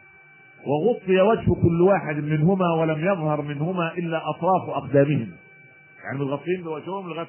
وغطي 0.65 1.21
وجه 1.21 1.61
كل 1.61 1.81
واحد 1.81 2.15
منهما 2.15 2.73
ولم 2.73 2.99
يظهر 2.99 3.41
منهما 3.41 3.93
إلا 3.93 4.29
أطراف 4.29 4.69
أقدامهم. 4.69 5.31
يعني 6.03 6.19
متغطين 6.19 6.63
بوجههم 6.63 7.09
لغاية 7.09 7.27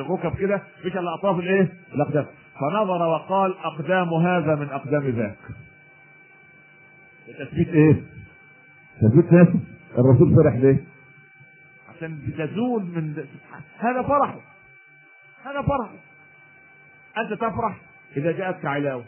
الركب 0.00 0.36
كده 0.36 0.62
مش 0.84 0.96
إلا 0.96 1.14
أطراف 1.14 1.38
الإيه؟ 1.38 1.72
الأقدام. 1.94 2.26
فنظر 2.60 3.08
وقال 3.08 3.54
أقدام 3.58 4.08
هذا 4.08 4.54
من 4.54 4.68
أقدام 4.68 5.08
ذاك. 5.08 5.38
تثبيت 7.38 7.68
إيه؟ 7.68 8.02
تثبيت 9.02 9.32
نفسه 9.32 9.60
الرسول 9.98 10.34
فرح 10.36 10.54
ليه؟ 10.54 10.84
عشان 11.96 12.18
تزول 12.38 12.82
من 12.82 13.24
هذا 13.78 14.02
فرحه. 14.02 14.40
هذا 15.44 15.62
فرحه. 15.62 15.94
أنت 17.18 17.32
تفرح 17.32 17.80
إذا 18.16 18.32
جاءتك 18.32 18.64
علاوة 18.64 19.04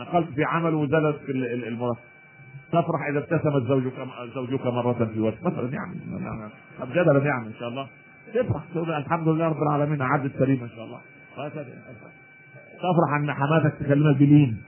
نقلت 0.00 0.28
في 0.34 0.44
عمل 0.44 0.74
وزلت 0.74 1.16
في 1.26 1.32
المرأة 1.68 1.96
تفرح 2.72 3.08
إذا 3.10 3.18
ابتسمت 3.18 3.62
زوجك 3.68 3.92
زوجك 4.34 4.66
مرة 4.66 5.10
في 5.14 5.20
وجهك 5.20 5.42
مثلا 5.42 5.72
يعني 5.72 6.00
طب 6.80 6.90
جدلا 6.90 7.24
يعني 7.24 7.46
إن 7.46 7.54
شاء 7.60 7.68
الله. 7.68 7.86
تفرح 8.34 8.62
تقول 8.74 8.92
الحمد 8.92 9.28
لله 9.28 9.48
رب 9.48 9.62
العالمين 9.62 10.02
عدت 10.02 10.38
سليمة 10.38 10.64
إن 10.64 10.68
شاء 10.68 10.84
الله. 10.84 11.00
تفرح 12.76 13.14
أن 13.20 13.32
حماتك 13.32 13.74
تكلمك 13.80 14.16
بلين. 14.16 14.62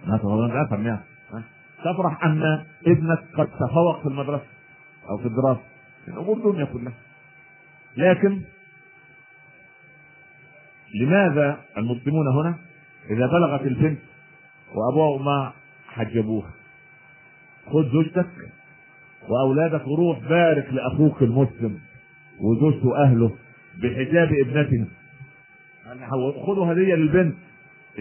أفهم 0.62 0.86
يعني 0.86 1.00
تفرح 1.84 2.24
أن 2.24 2.64
ابنك 2.86 3.24
قد 3.36 3.46
تفوق 3.46 4.02
في 4.02 4.08
المدرسة 4.08 4.46
أو 5.10 5.18
في 5.18 5.26
الدراسة. 5.26 5.60
الأمور 6.08 6.36
الدنيا 6.36 6.64
كلها. 6.64 6.92
لكن 7.96 8.42
لماذا 11.00 11.58
المسلمون 11.78 12.28
هنا 12.28 12.54
إذا 13.10 13.26
بلغت 13.26 13.62
البنت 13.62 13.98
وابوها 14.74 15.08
وامها 15.08 15.52
حجبوها. 15.88 16.50
خد 17.66 17.84
زوجتك 17.92 18.30
وأولادك 19.28 19.86
وروح 19.86 20.18
بارك 20.18 20.72
لأخوك 20.72 21.22
المسلم 21.22 21.78
وزوجته 22.40 22.88
واهله 22.88 23.36
بحجاب 23.82 24.28
ابنتنا 24.32 24.86
خدوا 26.46 26.72
هدية 26.72 26.94
للبنت. 26.94 27.34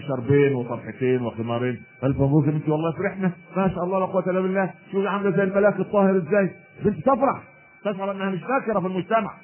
شربين 0.08 0.54
وطرحتين 0.54 1.22
وخمارين. 1.22 1.82
ألف 2.04 2.16
مبروك 2.16 2.48
انت 2.48 2.68
والله 2.68 2.92
فرحنا 2.92 3.32
ما 3.56 3.68
شاء 3.68 3.84
الله 3.84 3.98
لا 3.98 4.06
قوة 4.06 4.30
إلا 4.30 4.40
بالله. 4.40 4.74
شو 4.92 5.06
عاملة 5.06 5.36
زي 5.36 5.42
الملاك 5.42 5.80
الطاهر 5.80 6.16
إزاي؟ 6.16 6.50
بنت 6.84 7.00
تفرح 7.00 7.42
تشعر 7.84 8.10
إنها 8.12 8.30
مش 8.30 8.40
فاكره 8.40 8.80
في 8.80 8.86
المجتمع. 8.86 9.34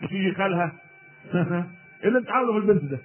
تيجي 0.00 0.34
خالها. 0.34 0.72
إيه 2.02 2.08
اللي 2.08 2.18
أنت 2.18 2.30
عامله 2.30 2.52
في 2.52 2.58
البنت 2.58 2.84
ده؟ 2.90 2.98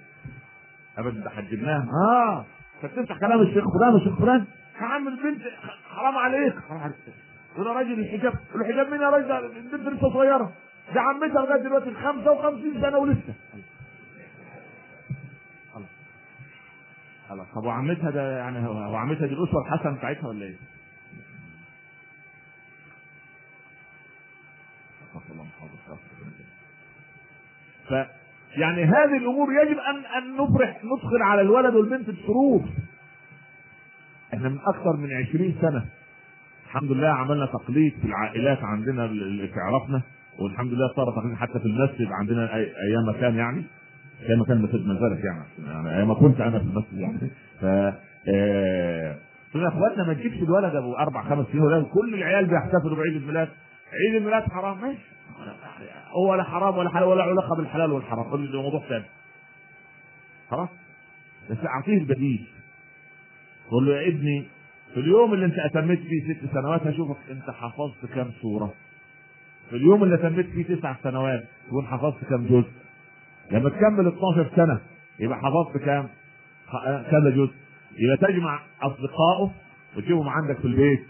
أبدا 0.98 1.20
ده 1.20 1.30
حجبناها. 1.30 1.86
آه. 2.12 2.44
فتفتح 2.82 3.18
كلام 3.18 3.40
الشيخ 3.42 3.64
فلان 3.78 3.94
والشيخ 3.94 4.18
فلان 4.18 4.44
يا 4.80 4.86
عم 4.86 5.08
البنت 5.08 5.42
حرام 5.90 6.16
عليك 6.16 6.54
حرام 6.68 6.80
عليك 6.80 6.96
يقول 7.54 7.66
راجل 7.66 8.00
الحجاب 8.00 8.32
الحجاب 8.54 8.88
مين 8.90 9.00
يا 9.00 9.10
راجل 9.10 9.32
البنت 9.32 9.88
لسه 9.88 10.12
صغيره 10.12 10.52
ده 10.94 11.00
عمتها 11.00 11.42
لغايه 11.46 11.62
دلوقتي 11.62 11.94
55 11.94 12.80
سنه 12.82 12.98
ولسه 12.98 13.34
خلاص 17.28 17.46
طب 17.54 17.64
وعمتها 17.64 18.10
ده 18.10 18.38
يعني 18.38 18.66
هو 18.68 18.94
عمتها 18.96 19.26
دي 19.26 19.34
الاسوه 19.34 19.62
الحسنه 19.66 19.96
بتاعتها 19.96 20.28
ولا 20.28 20.44
إيه؟ 20.44 20.56
ف 27.88 27.94
يعني 28.58 28.84
هذه 28.84 29.16
الأمور 29.16 29.48
يجب 29.52 29.76
ان 29.78 29.96
أن 30.22 30.36
نفرح 30.36 30.80
ندخل 30.84 31.22
على 31.22 31.40
الولد 31.40 31.74
والبنت 31.74 32.10
بسرور 32.10 32.62
إحنا 34.34 34.48
من 34.48 34.58
أكثر 34.66 34.96
من 34.96 35.12
عشرين 35.12 35.56
سنة. 35.60 35.84
الحمد 36.66 36.92
لله 36.92 37.08
عملنا 37.08 37.46
تقليد 37.46 37.92
في 38.02 38.06
العائلات 38.06 38.58
عندنا 38.62 39.04
اللي 39.04 39.48
تعرفنا 39.48 40.02
والحمد 40.38 40.72
لله 40.72 40.88
صار 40.96 41.10
تقليد 41.10 41.36
حتى 41.36 41.58
في 41.58 41.66
المسجد 41.66 42.08
عندنا 42.12 42.54
أيام 42.54 43.06
ما 43.06 43.12
كان 43.20 43.34
يعني. 43.34 43.62
أيام 44.28 44.38
ما 44.38 44.44
كان 44.44 44.56
المسجد 44.56 44.86
ما 44.86 44.94
زالت 44.94 45.24
يعني. 45.24 45.44
يعني 45.66 45.96
أيام 45.96 46.08
ما 46.08 46.14
كنت 46.14 46.40
أنا 46.40 46.58
في 46.58 46.64
المسجد 46.64 46.98
يعني. 46.98 47.18
ف 47.60 47.64
آه، 48.28 49.16
يا 49.54 49.68
أخواتنا 49.68 50.04
ما 50.06 50.14
تجيبش 50.14 50.36
الولد 50.42 50.74
أبو 50.74 50.94
أربع 50.94 51.22
خمس 51.22 51.46
سنين 51.46 51.62
ولا 51.62 51.82
كل 51.82 52.14
العيال 52.14 52.46
بيحتفلوا 52.46 52.96
بعيد 52.96 53.16
الميلاد. 53.16 53.48
عيد 53.92 54.14
الميلاد 54.14 54.42
حرام 54.42 54.80
ماشي. 54.80 55.17
هو 56.10 56.34
لا 56.34 56.42
حرام 56.44 56.76
ولا 56.78 56.90
حلال 56.90 57.04
ولا 57.04 57.22
علاقة 57.22 57.56
بالحلال 57.56 57.92
والحرام. 57.92 58.46
ده 58.52 58.62
موضوع 58.62 58.80
ثاني. 58.88 59.04
خلاص؟ 60.50 60.68
بس 61.50 61.56
أعطيه 61.66 61.98
البديل. 61.98 62.46
قول 63.70 63.86
له 63.86 63.92
يا 64.00 64.08
ابني 64.08 64.44
في 64.94 65.00
اليوم 65.00 65.34
اللي 65.34 65.46
أنت 65.46 65.54
اتميت 65.58 66.00
فيه 66.00 66.34
ست 66.34 66.52
سنوات 66.54 66.86
هشوفك 66.86 67.16
أنت 67.30 67.50
حفظت 67.50 68.06
كام 68.14 68.30
سورة. 68.42 68.74
في 69.70 69.76
اليوم 69.76 70.04
اللي 70.04 70.14
اتميت 70.14 70.46
فيه 70.46 70.74
تسع 70.74 70.94
سنوات 71.02 71.44
تكون 71.66 71.86
حفظت 71.86 72.24
كام 72.24 72.46
جزء. 72.46 72.70
لما 73.50 73.70
تكمل 73.70 74.06
12 74.06 74.50
سنة 74.56 74.80
يبقى 75.20 75.38
حفظت 75.38 75.76
كام 75.76 76.08
كذا 77.10 77.30
جزء. 77.30 77.54
يبقى 77.98 78.16
تجمع 78.32 78.60
أصدقائه 78.82 79.50
وتجيبهم 79.96 80.28
عندك 80.28 80.56
في 80.58 80.64
البيت 80.64 81.06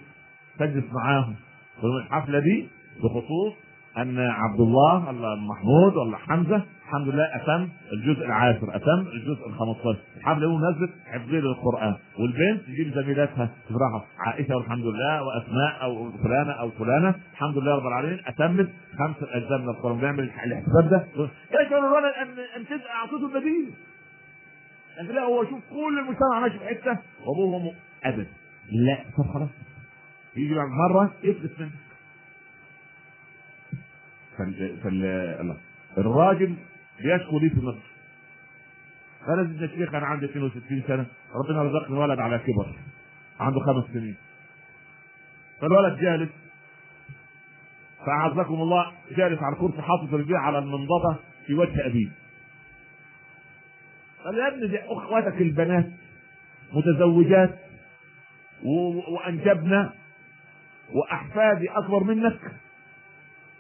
تجلس 0.58 0.85
معاهم. 0.92 1.35
في 1.80 1.87
الحفلة 1.87 2.38
دي 2.38 2.68
بخصوص 2.97 3.52
أن 4.02 4.18
عبد 4.18 4.60
الله 4.60 5.08
ولا 5.08 5.34
محمود 5.34 5.96
ولا 5.96 6.16
حمزة 6.16 6.62
الحمد 6.84 7.08
لله 7.08 7.36
أتم 7.36 7.68
الجزء 7.92 8.24
العاشر 8.26 8.76
أتم 8.76 9.00
الجزء 9.00 9.48
ال 9.48 9.54
15 9.54 9.98
الحمد 10.16 10.42
لله 10.42 10.70
نزلت 10.70 10.90
حفظين 11.06 11.40
للقران 11.40 11.96
والبنت 12.18 12.60
تجيب 12.66 12.94
زميلاتها 12.94 13.50
تفرحها 13.68 14.04
عائشة 14.18 14.56
والحمد 14.56 14.84
لله 14.84 15.22
وأسماء 15.22 15.82
أو 15.82 16.10
فلانة 16.12 16.52
أو 16.52 16.70
فلانة. 16.70 17.14
الحمد 17.32 17.58
لله 17.58 17.74
رب 17.74 17.86
العالمين 17.86 18.18
أتمت 18.26 18.68
خمس 18.98 19.16
أجزاء 19.22 19.58
من 19.58 19.68
القرآن. 19.68 19.98
بنعمل 19.98 20.30
الاحتفال 20.44 20.88
ده. 20.90 21.06
يشعر 21.50 21.78
الولد 21.78 22.12
ان 22.22 22.28
أن 22.56 22.80
أعطيته 23.00 23.26
البديل. 23.26 23.70
لكن 25.00 25.14
لا 25.14 25.22
هو 25.22 25.44
شوف 25.44 25.60
كل 25.70 25.98
المجتمع 25.98 26.40
ماشي 26.40 26.58
في 26.58 26.66
حتة. 26.66 26.98
وابوه 27.26 27.54
وامه 27.54 27.72
ابدا 28.04 28.26
لا 28.72 28.98
طب 29.18 29.32
خلاص. 29.34 29.48
يجي 30.36 30.54
بعد 30.54 30.68
مرة 30.68 31.12
يفلت 31.24 31.60
منه. 31.60 31.70
فال... 34.38 34.78
فال... 34.83 35.57
الراجل 35.99 36.54
بيشكو 37.00 37.38
لي 37.38 37.50
في 37.50 37.61
مصر. 37.61 37.88
قال 39.26 39.38
يا 39.38 39.64
الشيخ 39.64 39.95
أنا 39.95 40.07
عندي 40.07 40.26
62 40.26 40.83
سنة. 40.87 41.07
ربنا 41.35 41.62
رزقني 41.62 41.99
ولد 41.99 42.18
على 42.18 42.38
كبر. 42.38 42.76
عنده 43.40 43.61
خمس 43.61 43.85
سنين. 43.92 44.16
فالولد 45.61 46.00
جالس. 46.00 46.28
فأعزكم 48.07 48.54
الله 48.54 48.92
جالس 49.16 49.42
على 49.42 49.54
الكرسي 49.54 49.83
حاطط 49.83 50.14
رجليه 50.14 50.38
على 50.38 50.59
المنضدة 50.59 51.16
في 51.47 51.54
وجه 51.54 51.87
أبيه. 51.87 52.09
قال 54.25 54.38
يا 54.38 54.49
ابني 54.49 54.66
دي 54.66 54.78
أخواتك 54.80 55.40
البنات 55.40 55.90
متزوجات. 56.73 57.59
وأنجبنا 59.09 59.92
وأحفادي 60.95 61.71
أكبر 61.71 62.04
منك. 62.04 62.40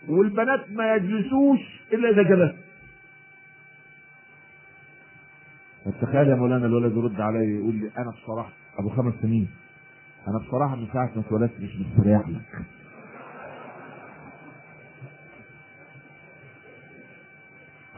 والبنات 0.08 0.70
ما 0.70 0.94
يجلسوش 0.94 1.60
إلا 1.92 2.08
إذا 2.10 2.22
جلست 2.22 2.56
تخيل 6.02 6.28
يا 6.28 6.34
مولانا 6.34 6.66
الولد 6.66 6.96
يرد 6.96 7.20
علي 7.20 7.54
يقول 7.56 7.74
لي 7.74 7.90
أنا 7.98 8.10
بصراحة 8.10 8.52
أبو 8.78 8.88
خمس 8.88 9.14
سنين 9.22 9.48
أنا 10.28 10.38
بصراحة 10.38 10.76
من 10.76 10.86
ساعة 10.92 11.10
ما 11.16 11.20
اتولدت 11.26 11.60
مش 11.60 11.70
مستريح 11.76 12.28
لك. 12.28 12.62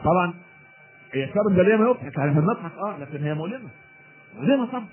طبعا 0.03 0.33
الشر 1.15 1.47
البليه 1.49 1.75
ما 1.75 1.89
يضحك 1.89 2.19
عليها 2.19 2.39
بنضحك 2.39 2.71
آه 2.77 2.97
لكن 2.99 3.23
هي 3.23 3.33
مؤلمة. 3.33 3.69
مؤلمة 4.35 4.65
طبعا. 4.65 4.85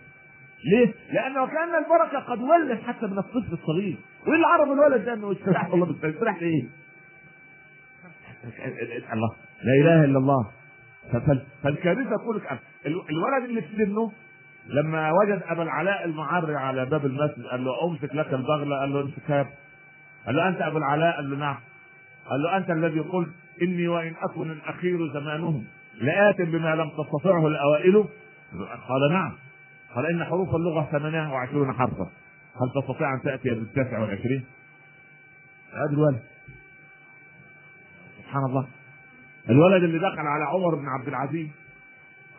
ليه؟ 0.65 0.95
لأنه 1.13 1.47
كأن 1.47 1.85
البركة 1.85 2.19
قد 2.19 2.39
ولت 2.43 2.83
حتى 2.83 3.07
من 3.07 3.19
الطفل 3.19 3.53
الصغير، 3.53 3.97
وإيه 4.27 4.35
اللي 4.35 4.47
عرف 4.47 4.69
الولد 4.73 5.05
ده 5.05 5.13
إنه 5.15 5.33
يستريح؟ 5.33 5.71
والله 5.71 5.87
بيستريح 5.87 6.43
لإيه؟ 6.43 6.65
الله. 9.13 9.31
لا 9.63 9.73
إله 9.81 10.05
إلا 10.05 10.19
الله. 10.19 10.51
فالكارثة 11.63 12.17
تقول 12.17 12.37
لك 12.37 12.59
الولد 12.87 13.45
اللي 13.45 13.63
في 13.63 13.77
سنه 13.77 14.13
لما 14.67 15.13
وجد 15.13 15.43
أبا 15.47 15.63
العلاء 15.63 16.05
المعري 16.05 16.57
على 16.57 16.85
باب 16.85 17.07
المسجد 17.07 17.47
قال 17.47 17.65
له 17.65 17.85
أمسك 17.85 18.15
لك 18.15 18.35
البغلة 18.35 18.79
قال 18.81 18.93
له 18.93 19.01
امسكها 19.01 19.49
قال 20.27 20.37
له 20.37 20.49
أنت 20.49 20.61
أبو 20.61 20.79
العلاء؟ 20.79 21.17
قال 21.17 21.31
له 21.31 21.37
نعم. 21.37 21.57
قال 22.31 22.43
له 22.43 22.57
أنت 22.57 22.71
الذي 22.71 23.01
قلت 23.01 23.29
إني 23.63 23.89
وإن 23.89 24.15
أكن 24.23 24.51
الأخير 24.51 25.13
زمانهم. 25.13 25.65
لآت 26.01 26.41
بما 26.41 26.75
لم 26.75 26.91
تستطعه 26.91 27.47
الأوائل. 27.47 28.05
قال 28.89 29.13
نعم. 29.13 29.33
قال 29.95 30.07
إن 30.07 30.25
حروف 30.25 30.49
ثمانية 30.91 31.33
وعشرون 31.33 31.73
حرفا. 31.73 32.11
هل 32.61 32.83
تستطيع 32.83 33.15
أن 33.15 33.23
تأتي 33.25 33.51
بالتاسع 33.51 33.99
والعشرين؟ 33.99 34.45
هذا 35.73 35.91
الولد 35.93 36.21
سبحان 38.29 38.45
الله. 38.45 38.67
الولد 39.51 39.83
اللي 39.83 39.99
دخل 39.99 40.19
على 40.19 40.45
عمر 40.45 40.75
بن 40.75 40.87
عبد 40.89 41.09
العزيز 41.09 41.49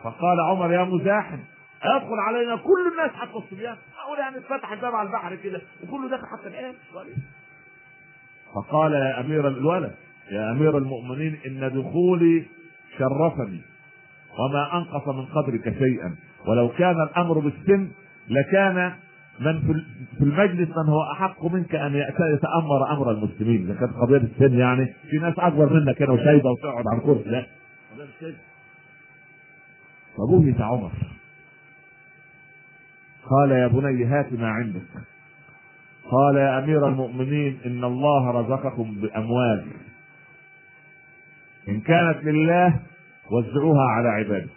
فقال 0.02 0.40
عمر 0.40 0.72
يا 0.72 0.84
مزاحم 0.84 1.38
يدخل 1.84 2.18
علينا 2.28 2.56
كل 2.56 2.92
الناس 2.92 3.10
حتى 3.10 3.36
الصبيان. 3.36 3.76
أقول 4.04 4.18
يعني 4.18 4.36
اتفتح 4.36 4.72
الباب 4.72 4.94
على 4.94 5.08
البحر 5.08 5.36
كده 5.36 5.60
وكله 5.82 6.10
داخل 6.10 6.26
حتى 6.26 6.48
الان 6.48 6.74
فقال 8.54 8.92
يا 8.92 9.20
أمير 9.20 9.48
الولد 9.48 9.94
يا 10.30 10.52
أمير 10.52 10.78
المؤمنين 10.78 11.38
إن 11.46 11.80
دخولي 11.80 12.46
شرفني 12.98 13.60
وما 14.38 14.76
أنقص 14.76 15.08
من 15.08 15.26
قدرك 15.26 15.78
شيئا. 15.78 16.16
ولو 16.46 16.68
كان 16.68 17.02
الأمر 17.02 17.38
بالسن 17.38 17.90
لكان 18.28 18.94
من 19.40 19.62
في 20.18 20.24
المجلس 20.24 20.68
من 20.68 20.88
هو 20.88 21.02
أحق 21.12 21.44
منك 21.44 21.74
أن 21.74 21.94
يتأمر 22.34 22.92
أمر 22.92 23.10
المسلمين. 23.10 23.64
إذا 23.64 23.74
كانت 23.80 23.92
قضية 23.92 24.16
السن 24.16 24.58
يعني 24.58 24.94
في 25.10 25.18
ناس 25.18 25.34
أكبر 25.38 25.72
منك 25.72 26.02
هنا 26.02 26.12
وشايبة 26.12 26.50
وتقعد 26.50 26.84
على 26.88 26.98
الكرسي. 26.98 27.30
لا. 27.30 27.46
فبهت 30.16 30.60
عمر. 30.60 30.90
قال 33.30 33.50
يا 33.50 33.66
بني 33.66 34.04
هات 34.04 34.32
ما 34.32 34.48
عندك. 34.48 34.82
قال 36.10 36.36
يا 36.36 36.58
أمير 36.58 36.88
المؤمنين 36.88 37.58
إن 37.66 37.84
الله 37.84 38.30
رزقكم 38.30 38.94
بأموال. 39.00 39.66
إن 41.68 41.80
كانت 41.80 42.24
لله 42.24 42.80
وزعوها 43.30 43.84
على 43.90 44.08
عباده 44.08 44.50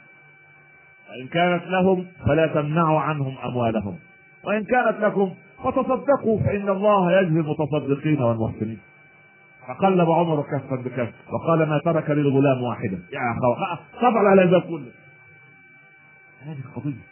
وإن 1.09 1.27
كانت 1.27 1.63
لهم 1.67 2.05
فلا 2.25 2.47
تمنعوا 2.47 2.99
عنهم 2.99 3.37
أموالهم. 3.37 3.97
وإن 4.45 4.63
كانت 4.63 4.99
لكم 4.99 5.33
فتصدقوا 5.63 6.39
فإن 6.39 6.69
الله 6.69 7.19
يجزي 7.19 7.39
المتصدقين 7.39 8.21
والمحسنين. 8.21 8.79
فقلب 9.67 10.09
عمر 10.09 10.41
كفا 10.41 10.75
بكف 10.75 11.13
وقال 11.33 11.69
ما 11.69 11.79
ترك 11.85 12.09
للغلام 12.09 12.63
واحدا. 12.63 13.03
يا 13.11 13.19
أخي 13.31 13.81
صبر 14.01 14.27
على 14.27 14.43
ذا 14.43 14.59
كله. 14.59 14.91
هذه 16.41 16.59
القضية 16.65 17.03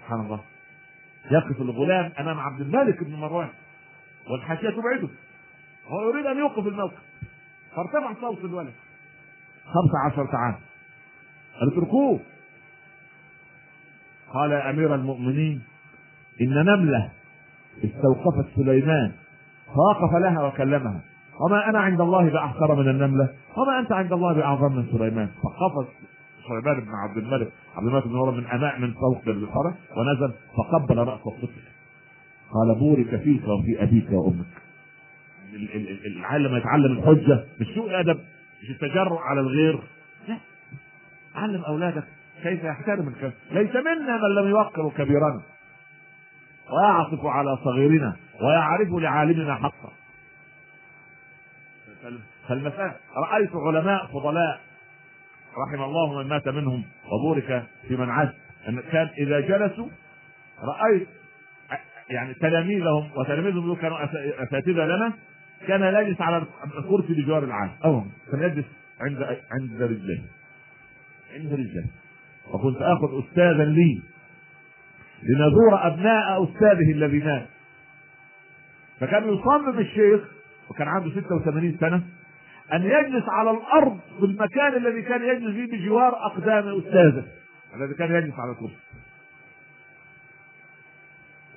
سبحان 0.00 0.20
الله. 0.20 0.40
يقف 1.30 1.60
الغلام 1.60 2.12
أمام 2.18 2.40
عبد 2.40 2.60
الملك 2.60 3.04
بن 3.04 3.14
مروان 3.14 3.48
والحاشية 4.30 4.70
تبعده. 4.70 5.08
هو 5.86 6.10
يريد 6.10 6.26
أن 6.26 6.38
يوقف 6.38 6.66
الموقف. 6.66 7.02
فارتفع 7.76 8.20
صوت 8.20 8.44
الولد. 8.44 8.72
خمسة 9.64 9.98
عشر 10.06 10.36
عام. 10.36 10.54
قال 11.60 11.72
اتركوه. 11.72 12.20
قال 14.34 14.50
يا 14.50 14.70
أمير 14.70 14.94
المؤمنين 14.94 15.62
إن 16.40 16.64
نملة 16.64 17.10
استوقفت 17.84 18.46
سليمان 18.56 19.12
فوقف 19.74 20.14
لها 20.14 20.42
وكلمها. 20.42 21.00
وما 21.40 21.70
أنا 21.70 21.78
عند 21.78 22.00
الله 22.00 22.30
باحقر 22.30 22.74
من 22.74 22.88
النملة؟ 22.88 23.28
وما 23.56 23.78
أنت 23.78 23.92
عند 23.92 24.12
الله 24.12 24.32
بأعظم 24.32 24.72
من 24.72 24.86
سليمان؟ 24.92 25.28
فقفز 25.28 25.88
سليمان 26.48 26.80
بن 26.80 26.90
عبد 26.94 27.16
الملك. 27.16 27.52
عبد 27.76 27.86
الملك 27.86 28.04
بن 28.08 28.36
من 28.36 28.46
أماء 28.46 28.78
من 28.78 28.92
فوق 28.92 29.22
الحرة 29.26 29.74
ونزل 29.96 30.32
فقبل 30.56 30.98
رأس 30.98 31.20
الطفل 31.26 31.60
قال 32.52 32.78
بورك 32.78 33.20
فيك 33.20 33.42
وفي 33.48 33.82
أبيك 33.82 34.10
وأمك. 34.10 34.46
العالم 36.06 36.56
يتعلم 36.56 36.98
الحجة 36.98 37.44
مش 37.60 37.66
سوء 37.74 38.00
أدب 38.00 38.18
مش 38.62 38.70
التجرؤ 38.70 39.18
على 39.18 39.40
الغير. 39.40 39.80
لا. 40.28 40.36
علم 41.34 41.62
أولادك 41.62 42.04
كيف 42.42 42.64
يحترم 42.64 43.12
ليس 43.50 43.76
منا 43.76 44.16
من 44.16 44.34
لم 44.34 44.48
يوقر 44.48 44.90
كبيرنا 44.96 45.42
ويعطف 46.70 47.26
على 47.26 47.56
صغيرنا 47.64 48.16
ويعرف 48.40 48.88
لعالمنا 48.92 49.54
حقا 49.54 49.92
فالمسألة 52.48 52.94
رأيت 53.16 53.50
علماء 53.54 54.06
فضلاء 54.06 54.60
رحم 55.66 55.82
الله 55.82 56.22
من 56.22 56.28
مات 56.28 56.48
منهم 56.48 56.84
وبورك 57.12 57.64
في 57.88 57.96
من 57.96 58.10
عاش. 58.10 58.28
إن 58.68 58.80
كان 58.80 59.08
إذا 59.18 59.40
جلسوا 59.40 59.88
رأيت 60.62 61.08
يعني 62.10 62.34
تلاميذهم 62.34 63.10
وتلاميذهم 63.16 63.74
كانوا 63.76 63.98
أس- 64.06 64.40
أساتذة 64.40 64.84
لنا 64.86 65.12
كان 65.68 65.82
يجلس 65.94 66.20
على 66.20 66.44
الكرسي 66.78 67.14
بجوار 67.14 67.44
العالم. 67.44 67.72
آه 67.84 68.04
كان 68.32 68.42
يجلس 68.42 68.66
عند 69.00 69.22
عند 69.52 69.82
رجليه 69.82 70.22
عند 71.34 71.52
رجليه 71.52 71.86
وكنت 72.52 72.76
آخذ 72.82 73.18
استاذا 73.24 73.64
لي. 73.64 74.02
لنزور 75.24 75.86
أبناء 75.86 76.44
أستاذه 76.44 76.92
الذي 76.92 77.18
مات. 77.18 77.46
فكان 79.00 79.34
يصمم 79.34 79.78
الشيخ 79.78 80.20
وكان 80.70 80.88
عنده 80.88 81.10
86 81.20 81.76
سنة 81.80 82.02
أن 82.72 82.82
يجلس 82.82 83.24
على 83.28 83.50
الأرض 83.50 83.98
في 84.18 84.24
المكان 84.24 84.76
الذي 84.76 85.02
كان 85.02 85.22
يجلس 85.22 85.54
فيه 85.54 85.66
بجوار 85.78 86.26
أقدام 86.26 86.78
أستاذه. 86.78 87.24
الذي 87.76 87.94
كان 87.94 88.14
يجلس 88.14 88.34
على 88.38 88.52
الكرسي. 88.52 88.76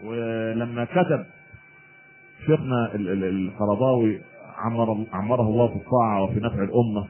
ولما 0.04 0.86
كتب 0.86 1.26
شيخنا 2.46 2.96
ال- 2.96 3.10
ال- 3.10 3.24
القرضاوي 3.24 4.22
عمر 4.58 5.06
عمره 5.14 5.42
الله 5.42 5.68
في 5.68 5.76
الطاعة 5.76 6.24
وفي 6.24 6.40
نفع 6.40 6.64
الأمة 6.64 7.08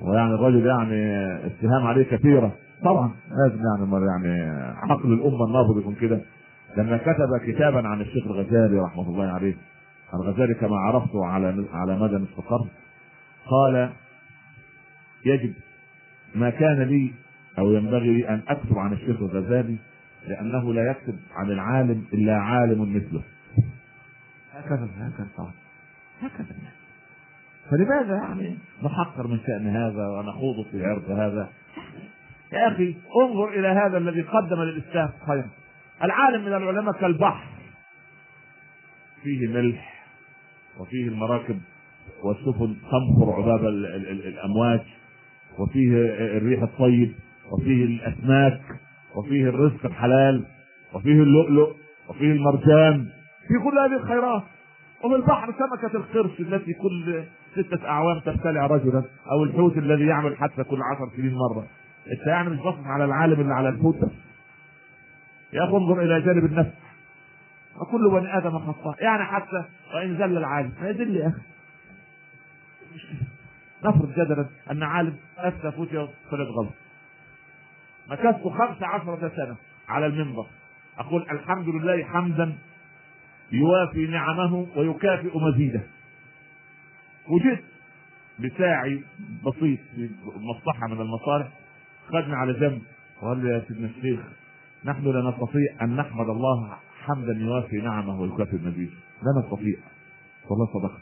ويعني 0.00 0.34
الرجل 0.34 0.66
يعني 0.66 1.26
اتهام 1.46 1.86
عليه 1.86 2.02
كثيره 2.04 2.52
طبعا. 2.84 3.10
لازم 3.30 3.62
يعني 3.62 4.06
يعني 4.06 4.50
عقل 4.76 5.12
الامه 5.12 5.44
النابض 5.46 5.78
يكون 5.78 5.94
كده. 5.94 6.20
لما 6.76 6.96
كتب 6.96 7.36
كتابا 7.46 7.88
عن 7.88 8.00
الشيخ 8.00 8.26
الغزالي 8.26 8.80
رحمة 8.80 9.08
الله 9.08 9.26
عليه 9.26 9.56
الغزالي 10.14 10.54
كما 10.54 10.76
عرفته 10.76 11.26
على 11.26 11.66
على 11.72 11.98
مدى 11.98 12.14
نصف 12.14 12.40
قرن 12.40 12.68
قال 13.46 13.92
يجب 15.24 15.54
ما 16.34 16.50
كان 16.50 16.82
لي 16.82 17.12
أو 17.58 17.72
ينبغي 17.72 18.14
لي 18.14 18.28
أن 18.28 18.42
أكتب 18.48 18.78
عن 18.78 18.92
الشيخ 18.92 19.16
الغزالي 19.20 19.76
لأنه 20.28 20.74
لا 20.74 20.90
يكتب 20.90 21.16
عن 21.32 21.50
العالم 21.50 22.04
إلا 22.12 22.36
عالم 22.36 22.96
مثله. 22.96 23.22
هكذا 24.52 24.88
هكذا 24.96 25.28
طبعا. 25.36 25.52
هكذا 26.20 26.56
يعني. 26.62 26.80
فلماذا 27.70 28.16
يعني 28.16 28.58
نحقر 28.82 29.26
من 29.26 29.38
شأن 29.46 29.66
هذا 29.66 30.08
ونخوض 30.08 30.66
في 30.72 30.84
عرض 30.84 31.10
هذا؟ 31.10 31.48
يا 32.52 32.68
أخي 32.68 32.94
انظر 33.22 33.48
إلى 33.48 33.68
هذا 33.68 33.98
الذي 33.98 34.22
قدم 34.22 34.62
للإسلام. 34.62 35.10
خيرا 35.26 35.48
العالم 36.04 36.40
من 36.40 36.54
العلماء 36.54 36.94
كالبحر. 37.00 37.46
فيه 39.22 39.48
ملح 39.48 40.04
وفيه 40.80 41.08
المراكب 41.08 41.60
والسفن 42.22 42.76
تنفر 42.90 43.32
عباب 43.32 43.64
ال- 43.64 43.86
ال- 43.86 44.08
ال- 44.10 44.26
الأمواج 44.26 44.80
وفيه 45.58 45.92
الريح 46.36 46.62
الطيب 46.62 47.12
وفيه 47.52 47.84
الأسماك 47.84 48.60
وفيه 49.16 49.44
الرزق 49.48 49.86
الحلال 49.86 50.44
وفيه 50.94 51.22
اللؤلؤ 51.22 51.76
وفيه 52.08 52.32
المرجان. 52.32 53.08
في 53.48 53.54
كل 53.64 53.78
هذه 53.78 53.96
الخيرات. 54.02 54.42
وفي 55.04 55.14
البحر 55.14 55.52
سمكة 55.58 55.96
القرش 55.96 56.40
التي 56.40 56.72
كل 56.74 57.24
ستة 57.54 57.88
أعوام 57.88 58.18
تبتلع 58.20 58.66
رجلا 58.66 59.02
أو 59.30 59.44
الحوت 59.44 59.76
الذي 59.78 60.06
يعمل 60.06 60.36
حتى 60.36 60.64
كل 60.64 60.78
عشر 60.82 61.16
سنين 61.16 61.34
مرة. 61.34 61.66
أنت 62.12 62.26
يعني 62.26 62.50
مش 62.50 62.58
باصص 62.58 62.86
على 62.86 63.04
العالم 63.04 63.40
اللي 63.40 63.54
على 63.54 63.68
الحوت 63.68 63.96
بس 63.96 64.10
يا 65.52 65.62
انظر 65.64 66.02
إلى 66.02 66.20
جانب 66.20 66.44
النفس. 66.44 66.70
وكل 67.76 68.10
بني 68.10 68.36
آدم 68.38 68.58
خطاء. 68.58 69.02
يعني 69.04 69.24
حتى 69.24 69.64
وإن 69.94 70.18
زل 70.18 70.36
العالم. 70.36 70.72
يزل 70.82 71.16
يا 71.16 71.28
أخي. 71.28 71.40
نفرض 73.84 74.12
جدلا 74.12 74.46
أن 74.70 74.82
عالم 74.82 75.16
أفتى 75.38 75.70
فتية 75.72 76.08
ثلاث 76.30 76.48
غلط 76.48 76.72
مكثت 78.08 78.48
خمس 78.48 78.82
عشرة 78.82 79.32
سنة 79.36 79.56
على 79.88 80.06
المنبر. 80.06 80.46
أقول 80.98 81.22
الحمد 81.30 81.68
لله 81.68 82.04
حمدا 82.04 82.58
يوافي 83.52 84.06
نعمه 84.06 84.66
ويكافئ 84.76 85.38
مزيده. 85.38 85.80
وجدت 87.28 87.64
بساعي 88.38 89.04
بسيط 89.46 89.78
في 89.94 90.10
مصلحة 90.24 90.86
من 90.86 91.00
المصالح 91.00 91.48
خدني 92.12 92.34
على 92.34 92.52
جنب 92.52 92.82
وقال 93.22 93.38
لي 93.38 93.48
يا 93.48 93.62
سيدنا 93.68 93.86
الشيخ 93.96 94.20
نحن 94.84 95.04
لا 95.04 95.30
نستطيع 95.30 95.66
أن 95.82 95.96
نحمد 95.96 96.28
الله 96.28 96.76
حمدا 97.04 97.32
يوافي 97.32 97.76
نعمه 97.76 98.20
ويكافئ 98.20 98.56
مزيده 98.56 98.92
لا 99.22 99.42
نستطيع. 99.44 99.76
والله 100.50 100.66
صدقت. 100.66 101.00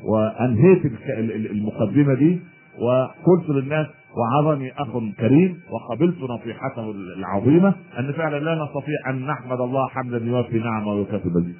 وأنهيت 0.00 0.84
الك- 0.84 1.10
ال- 1.18 1.32
ال- 1.32 1.50
المقدمة 1.50 2.14
دي 2.14 2.40
وقلت 2.78 3.48
للناس 3.50 3.86
وعظني 4.16 4.72
أخ 4.72 4.88
كريم 5.20 5.60
وقبلت 5.70 6.18
نصيحته 6.18 6.90
العظيمة 6.90 7.74
أن 7.98 8.12
فعلا 8.12 8.38
لا 8.38 8.64
نستطيع 8.64 9.10
أن 9.10 9.26
نحمد 9.26 9.60
الله 9.60 9.88
حمدا 9.88 10.18
يوافي 10.18 10.58
نعمه 10.58 10.88
ويكافئ 10.92 11.28
مزيده 11.28 11.58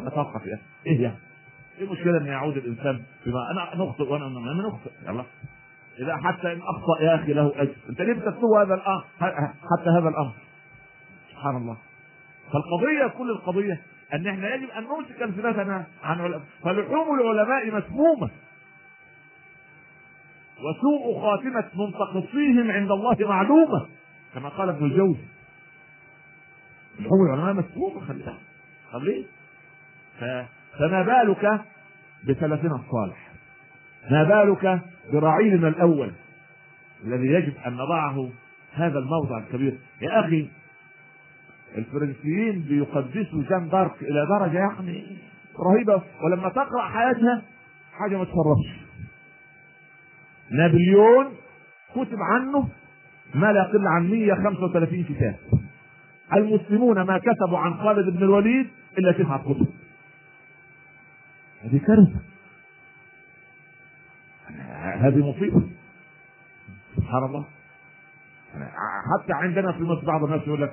أتوقف 0.00 0.46
يا. 0.46 0.58
إيه 0.86 1.02
يعني؟ 1.02 1.16
إيه 1.78 1.84
المشكلة 1.86 2.18
إن 2.18 2.26
يعود 2.26 2.56
الإنسان 2.56 3.00
بما 3.26 3.50
أنا 3.50 3.84
نخطئ 3.84 4.12
وأنا 4.12 4.26
أنا 4.26 4.68
نخطئ 4.68 4.90
يلا. 5.08 5.24
إذا 5.98 6.16
حتى 6.16 6.52
إن 6.52 6.60
أخطأ 6.62 7.02
يا 7.02 7.14
أخي 7.14 7.32
له 7.32 7.52
أجر. 7.56 7.74
أنت 7.88 8.00
ليه 8.00 8.12
بتكتب 8.12 8.44
هذا 8.44 8.74
الامر 8.74 9.04
حتى 9.78 9.90
هذا 9.98 10.08
الأمر؟ 10.08 10.32
سبحان 11.30 11.56
الله. 11.56 11.76
فالقضية 12.52 13.18
كل 13.18 13.30
القضية 13.30 13.82
أن 14.14 14.26
إحنا 14.26 14.54
يجب 14.54 14.70
أن 14.70 14.82
نمسك 14.82 15.22
ألسنتنا 15.22 15.86
عن 16.02 16.20
علماء 16.20 16.42
فلحوم 16.64 17.20
العلماء 17.20 17.66
مسمومة. 17.66 18.30
وسوء 20.58 21.20
خاتمة 21.20 21.70
منتقصيهم 21.74 22.70
عند 22.70 22.90
الله 22.90 23.16
معلومة. 23.20 23.86
كما 24.34 24.48
قال 24.48 24.68
ابن 24.68 24.84
الجوزي. 24.84 25.24
لحوم 27.00 27.26
العلماء 27.26 27.64
مسمومة 27.64 28.06
خلي 28.06 28.22
بالك. 28.22 28.38
خليه 28.92 29.24
فما 30.78 31.02
بالك 31.02 31.60
بسلفنا 32.24 32.74
الصالح. 32.74 33.31
ما 34.10 34.24
بالك 34.24 34.80
برعيلنا 35.12 35.68
الأول 35.68 36.12
الذي 37.04 37.26
يجب 37.26 37.52
أن 37.66 37.72
نضعه 37.72 38.28
هذا 38.72 38.98
الموضع 38.98 39.38
الكبير؟ 39.38 39.78
يا 40.00 40.20
أخي 40.20 40.48
الفرنسيين 41.78 42.60
بيقدسوا 42.68 43.42
جان 43.50 43.68
دارك 43.68 44.02
إلى 44.02 44.26
درجة 44.26 44.58
يعني 44.58 45.16
رهيبة 45.58 46.02
ولما 46.22 46.48
تقرأ 46.48 46.82
حياتها 46.82 47.42
حاجة 47.92 48.16
ما 48.16 48.24
تفرطش. 48.24 48.82
نابليون 50.50 51.26
كتب 51.94 52.18
عنه 52.32 52.68
ما 53.34 53.52
لا 53.52 53.60
يقل 53.60 53.86
عن 53.86 54.10
135 54.10 55.04
كتاب. 55.04 55.36
المسلمون 56.32 57.02
ما 57.02 57.18
كتبوا 57.18 57.58
عن 57.58 57.74
خالد 57.74 58.16
بن 58.16 58.22
الوليد 58.22 58.66
إلا 58.98 59.12
تسعة 59.12 59.38
كتب. 59.38 59.66
هذه 61.64 61.78
كارثة. 61.86 62.31
هذه 65.02 65.30
مصيبة. 65.30 65.62
سبحان 66.96 67.24
الله. 67.24 67.44
حتى 69.12 69.32
عندنا 69.32 69.72
في 69.72 69.82
مصر 69.82 70.06
بعض 70.06 70.24
الناس 70.24 70.40
يقول 70.46 70.62
لك 70.62 70.72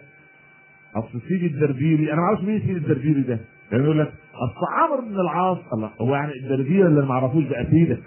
أصل 0.95 1.21
سيدي 1.27 1.45
الدربيري 1.47 2.13
أنا 2.13 2.21
ما 2.21 2.27
أعرفش 2.27 2.43
مين 2.43 2.59
سيدي 2.59 2.77
الدربيري 2.77 3.21
ده. 3.21 3.39
يعني 3.71 3.83
يقول 3.83 3.99
لك 3.99 4.13
أصل 4.33 4.65
عمرو 4.73 5.01
بن 5.01 5.19
العاص 5.19 5.57
الله 5.73 5.91
هو 6.01 6.15
يعني 6.15 6.31
الدربيري 6.31 6.87
اللي 6.87 7.05
ما 7.05 7.13
عرفوش 7.13 7.43
ده 7.43 7.61
أكيد 7.61 8.03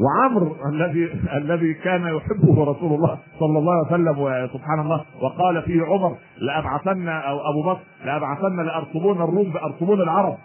وعمرو 0.00 0.56
الذي 0.68 1.12
الذي 1.32 1.74
كان 1.74 2.02
يحبه 2.16 2.64
رسول 2.64 2.94
الله 2.94 3.18
صلى 3.40 3.58
الله 3.58 3.72
عليه 3.72 3.86
وسلم 3.86 4.18
وسبحان 4.18 4.80
الله 4.80 5.04
وقال 5.22 5.62
فيه 5.62 5.82
عمر 5.82 6.18
لأبعثن 6.38 7.08
أو 7.08 7.50
أبو 7.50 7.62
بكر 7.62 7.80
لأبعثن 8.04 8.56
لارطبون 8.56 9.16
الروم 9.22 9.52
بارطبون 9.52 10.00
العرب. 10.00 10.38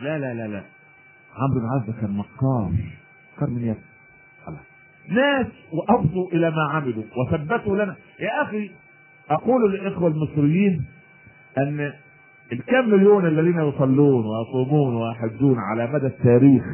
لا 0.00 0.18
لا 0.18 0.34
لا 0.34 0.46
لا. 0.46 0.62
عمرو 1.36 1.60
بن 1.60 1.66
العاص 1.66 1.86
ده 1.86 1.92
كان 2.00 2.10
مكار 2.10 2.70
مكار 3.36 3.50
من 3.50 3.62
يد 3.64 3.76
ناس 5.08 5.46
وافضوا 5.72 6.28
إلى 6.32 6.50
ما 6.50 6.62
عملوا 6.72 7.02
وثبتوا 7.16 7.76
لنا. 7.76 7.96
يا 8.20 8.42
أخي 8.42 8.70
أقول 9.30 9.72
للإخوة 9.72 10.08
المصريين 10.08 10.84
أن 11.58 11.92
الكم 12.52 12.88
مليون 12.90 13.26
الذين 13.26 13.60
يصلون 13.60 14.24
ويصومون 14.26 14.94
ويحجون 14.94 15.58
على 15.58 15.92
مدى 15.92 16.06
التاريخ 16.06 16.64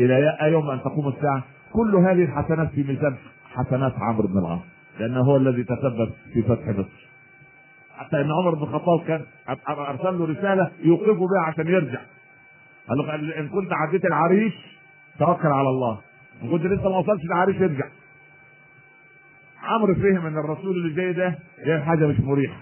إلى 0.00 0.36
يوم 0.52 0.70
أن 0.70 0.80
تقوم 0.80 1.08
الساعة 1.08 1.44
كل 1.72 1.96
هذه 1.96 2.24
الحسنات 2.24 2.70
في 2.70 2.82
ميزان 2.82 3.16
حسنات 3.54 3.92
عمرو 3.98 4.28
بن 4.28 4.38
العاص 4.38 4.60
لأنه 5.00 5.20
هو 5.20 5.36
الذي 5.36 5.64
تسبب 5.64 6.10
في 6.32 6.42
فتح 6.42 6.68
مصر. 6.68 7.08
حتى 7.96 8.20
إن 8.20 8.30
عمر 8.30 8.54
بن 8.54 8.62
الخطاب 8.62 9.00
كان 9.06 9.20
أرسل 9.68 10.18
له 10.18 10.24
رسالة 10.26 10.70
يوقفه 10.84 11.26
بها 11.26 11.42
عشان 11.46 11.66
يرجع. 11.66 12.00
قال 12.88 12.98
له 12.98 13.38
ان 13.38 13.48
كنت 13.48 13.72
عديت 13.72 14.04
العريش 14.04 14.52
توكل 15.18 15.48
على 15.48 15.68
الله. 15.68 16.00
إن 16.42 16.50
كنت 16.50 16.62
لسه 16.66 16.82
ما 16.88 16.96
وصلتش 16.98 17.24
العريش 17.24 17.56
ارجع. 17.56 17.88
عمرو 19.62 19.94
فهم 19.94 20.26
إن 20.26 20.38
الرسول 20.38 20.76
اللي 20.76 20.94
جاي 20.94 21.12
ده 21.12 21.38
جاي 21.66 21.80
حاجة 21.82 22.06
مش 22.06 22.20
مريحة. 22.20 22.60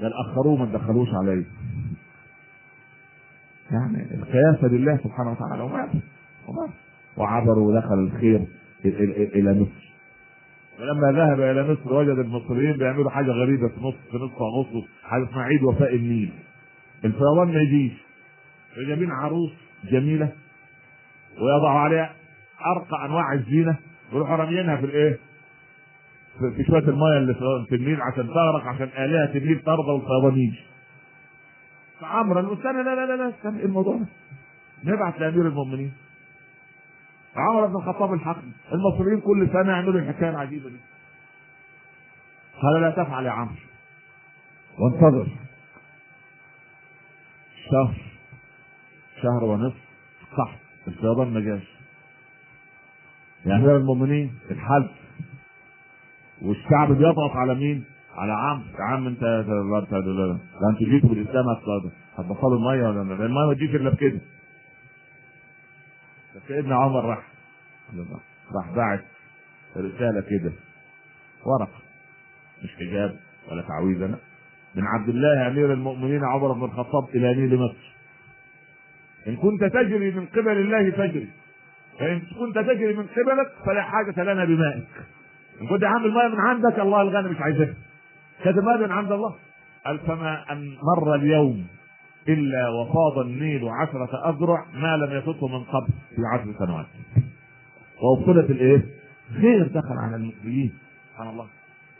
قال 0.00 0.12
أخروه 0.14 0.56
ما 0.56 0.66
تدخلوش 0.66 1.08
عليه 1.14 1.44
يعني 3.70 4.14
القياسه 4.14 4.68
لله 4.68 4.96
سبحانه 5.04 5.30
وتعالى 5.32 5.62
ومات 5.62 5.90
ومات 6.48 6.70
وعبروا 7.16 7.68
ودخل 7.72 7.94
الخير 7.94 8.46
إلى 9.34 9.60
مصر. 9.60 9.86
ولما 10.80 11.12
ذهب 11.12 11.40
إلى 11.40 11.72
مصر 11.72 11.92
وجد 11.94 12.18
المصريين 12.18 12.76
بيعملوا 12.76 13.10
حاجة 13.10 13.30
غريبة 13.30 13.68
في 13.68 13.80
نص 13.80 13.94
في 14.10 14.16
نص 14.16 14.30
ونص 14.40 14.84
حاجة 15.04 15.24
اسمها 15.24 15.42
عيد 15.42 15.62
وفاء 15.62 15.94
النيل. 15.94 16.32
الفيضان 17.04 17.48
ما 17.54 17.60
يجيش. 17.60 18.05
جايبين 18.84 19.10
عروس 19.10 19.50
جميلة 19.84 20.32
ويضعوا 21.38 21.78
عليها 21.80 22.14
أرقى 22.76 23.04
أنواع 23.04 23.32
الزينة 23.32 23.76
ويروحوا 24.12 24.36
راميينها 24.36 24.76
في 24.76 24.84
الإيه؟ 24.86 25.18
في 26.56 26.64
شوية 26.64 26.78
الميه 26.88 27.18
اللي 27.18 27.34
في 27.68 27.74
النيل 27.74 28.02
عشان 28.02 28.26
تغرق 28.26 28.64
عشان 28.66 28.88
آلهة 29.04 29.34
النيل 29.38 29.58
ترضى 29.62 29.90
والفيضان 29.90 30.36
يجي 30.38 30.60
فعمرا 32.00 32.52
استنى 32.54 32.82
لا 32.82 32.94
لا 32.94 33.06
لا 33.06 33.16
لا 33.16 33.28
استنى 33.28 33.62
الموضوع 33.64 33.96
ده. 33.96 34.06
نبعت 34.84 35.20
لأمير 35.20 35.46
المؤمنين. 35.46 35.92
عمر 37.36 37.66
بن 37.66 37.76
الخطاب 37.76 38.12
الحكم 38.12 38.52
المصريين 38.72 39.20
كل 39.20 39.48
سنة 39.52 39.72
يعملوا 39.72 40.00
الحكاية 40.00 40.30
العجيبة 40.30 40.68
دي. 40.68 40.76
قال 42.62 42.80
لا 42.82 42.90
تفعل 42.90 43.26
يا 43.26 43.30
عمرو. 43.30 43.54
وانتظر. 44.78 45.26
شهر 47.70 47.94
شهر 49.26 49.44
ونصف 49.44 49.76
صح 50.38 50.56
الفيضان 50.88 51.34
ما 51.34 51.40
جاش. 51.40 51.62
يا 53.46 53.56
امير 53.56 53.76
المؤمنين 53.76 54.34
الحلف. 54.50 54.90
والشعب 56.42 56.92
بيضغط 56.92 57.30
على 57.30 57.54
مين؟ 57.54 57.84
على 58.14 58.32
عم. 58.32 58.62
يا 58.78 58.84
عم 58.84 59.06
انت 59.06 59.22
انت 59.22 59.92
لا 59.92 60.68
انت 60.70 60.78
جيتوا 60.78 61.08
بالإسلام 61.08 61.44
هتبطلوا 62.16 62.58
المية 62.58 62.88
ولا 62.88 63.02
المية 63.02 63.46
ما 63.46 63.54
تجيش 63.54 63.74
إلا 63.74 63.90
بكده. 63.90 64.20
سيدنا 66.48 66.76
عمر 66.76 67.04
راح. 67.04 67.22
راح 68.54 68.70
باعت 68.74 69.04
رسالة 69.76 70.20
كده. 70.20 70.52
ورقه 71.46 71.78
مش 72.64 72.70
حجاب 72.76 73.16
ولا 73.50 73.62
تعويذه 73.62 74.18
من 74.74 74.86
عبد 74.86 75.08
الله 75.08 75.48
أمير 75.48 75.72
المؤمنين 75.72 76.24
عمر 76.24 76.52
بن 76.52 76.64
الخطاب 76.64 77.08
إلى 77.14 77.34
نيل 77.34 77.58
مصر. 77.58 77.95
إن 79.28 79.36
كنت 79.36 79.64
تجري 79.64 80.10
من 80.10 80.26
قبل 80.26 80.48
الله 80.48 80.90
فاجري. 80.90 81.28
فإن 81.98 82.20
كنت 82.38 82.58
تجري 82.58 82.94
من 82.94 83.06
قبلك 83.06 83.52
فلا 83.66 83.82
حاجة 83.82 84.22
لنا 84.22 84.44
بمائك. 84.44 84.88
إن 85.60 85.66
كنت 85.66 85.84
عامل 85.84 86.10
ميه 86.10 86.28
من 86.28 86.40
عندك 86.40 86.78
الله 86.78 87.02
الغني 87.02 87.28
مش 87.28 87.40
عايزها. 87.40 87.74
كذا 88.44 88.62
ماء 88.62 88.78
من 88.78 88.90
عند 88.92 89.12
الله. 89.12 89.34
قال 89.86 89.98
فما 89.98 90.52
أن 90.52 90.76
مر 90.96 91.14
اليوم 91.14 91.66
إلا 92.28 92.68
وفاض 92.68 93.18
النيل 93.18 93.68
عشرة 93.68 94.30
أذرع 94.30 94.66
ما 94.74 94.96
لم 94.96 95.18
يفته 95.18 95.48
من 95.48 95.64
قبل 95.64 95.86
في 96.16 96.22
عشر 96.32 96.66
سنوات. 96.66 96.86
وابطلت 98.02 98.50
الإيه؟ 98.50 98.86
خير 99.40 99.66
دخل 99.66 99.94
على 99.98 100.16
المسلمين 100.16 100.72
سبحان 101.12 101.28
الله. 101.28 101.46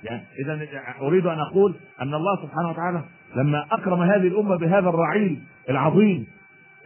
يعني 0.05 0.23
إذا 0.45 0.69
أريد 1.01 1.27
أن 1.27 1.39
أقول 1.39 1.75
أن 2.03 2.15
الله 2.15 2.37
سبحانه 2.43 2.71
وتعالى 2.71 3.05
لما 3.37 3.67
أكرم 3.73 4.03
هذه 4.03 4.29
الأمة 4.29 4.57
بهذا 4.57 4.89
الرعيل 4.89 5.43
العظيم 5.71 6.27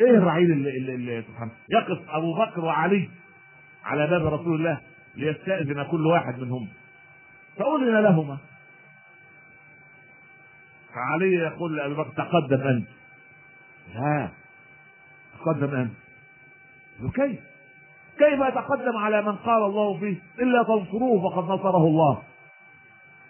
إيه 0.01 0.11
الرعيل 0.11 0.53
اللي, 0.53 0.95
اللي, 0.95 1.25
يقف 1.69 1.99
أبو 2.09 2.35
بكر 2.35 2.65
وعلي 2.65 3.11
على 3.85 4.07
باب 4.07 4.27
رسول 4.27 4.55
الله 4.55 4.81
ليستأذن 5.17 5.83
كل 5.83 6.07
واحد 6.07 6.39
منهم. 6.39 6.69
فأذن 7.57 8.03
لهما. 8.03 8.39
فعلي 10.95 11.35
يقول 11.35 11.77
لأبي 11.77 11.95
بكر 11.95 12.11
تقدم 12.11 12.61
أنت. 12.67 12.89
لا 13.95 14.29
تقدم 15.39 15.75
أنت. 15.75 15.93
وكيف 17.03 17.41
كيف؟ 18.19 18.41
يتقدم 18.49 18.97
على 18.97 19.23
من 19.23 19.37
قال 19.37 19.63
الله 19.63 19.99
فيه؟ 19.99 20.17
إلا 20.39 20.63
تنصروه 20.63 21.31
فقد 21.31 21.45
نصره 21.45 21.87
الله. 21.87 22.23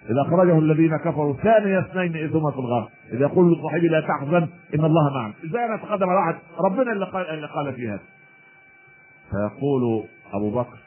إذا 0.07 0.23
أخرجه 0.29 0.59
الذين 0.59 0.97
كفروا 0.97 1.35
ثاني 1.37 1.79
اثنين 1.79 2.17
إذ 2.17 2.37
هما 2.37 2.51
في 2.51 2.59
الغار. 2.59 2.89
إذا 3.13 3.21
يقول 3.21 3.53
لصاحبه 3.53 3.89
لا 3.89 4.01
تحزن 4.01 4.49
إن 4.75 4.85
الله 4.85 5.15
معنا 5.15 5.35
إزاي 5.45 5.65
أنا 5.65 5.75
أتقدم 5.75 6.09
على 6.09 6.19
واحد 6.19 6.35
ربنا 6.61 6.93
اللي 6.93 7.05
قال 7.05 7.27
اللي 7.27 7.47
قال 7.47 7.75
في 7.75 7.89
هذا 7.89 8.01
فيقول 9.31 10.05
أبو 10.33 10.51
بكر 10.51 10.79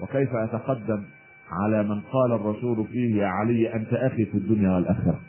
وكيف 0.00 0.34
أتقدم 0.34 1.02
على 1.50 1.82
من 1.82 2.00
قال 2.00 2.32
الرسول 2.32 2.86
فيه 2.86 3.22
يا 3.22 3.26
علي 3.26 3.74
أنت 3.74 3.92
أخي 3.92 4.24
في 4.24 4.34
الدنيا 4.34 4.70
والآخرة؟ 4.70 5.20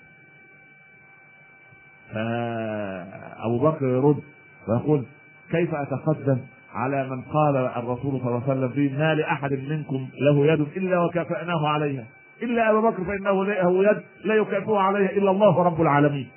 فأبو 2.13 3.59
بكر 3.59 3.85
يرد 3.85 4.23
ويقول 4.67 5.05
كيف 5.51 5.75
أتقدم 5.75 6.37
على 6.73 7.09
من 7.09 7.21
قال 7.21 7.55
الرسول 7.55 8.19
صلى 8.19 8.27
الله 8.27 8.43
عليه 8.43 8.53
وسلم 8.53 8.69
فيه 8.69 8.97
ما 8.97 9.15
لأحد 9.15 9.53
منكم 9.53 10.07
له 10.21 10.45
يد 10.53 10.59
إلا 10.77 10.99
وكافأناه 10.99 11.67
عليها؟ 11.67 12.05
إلا 12.41 12.69
أبا 12.69 12.89
بكر 12.89 13.03
فإنه 13.03 13.45
له 13.45 13.91
يد 13.91 14.01
لا 14.23 14.35
يكافئه 14.35 14.77
عليها 14.77 15.09
إلا 15.09 15.31
الله 15.31 15.63
رب 15.63 15.81
العالمين. 15.81 16.29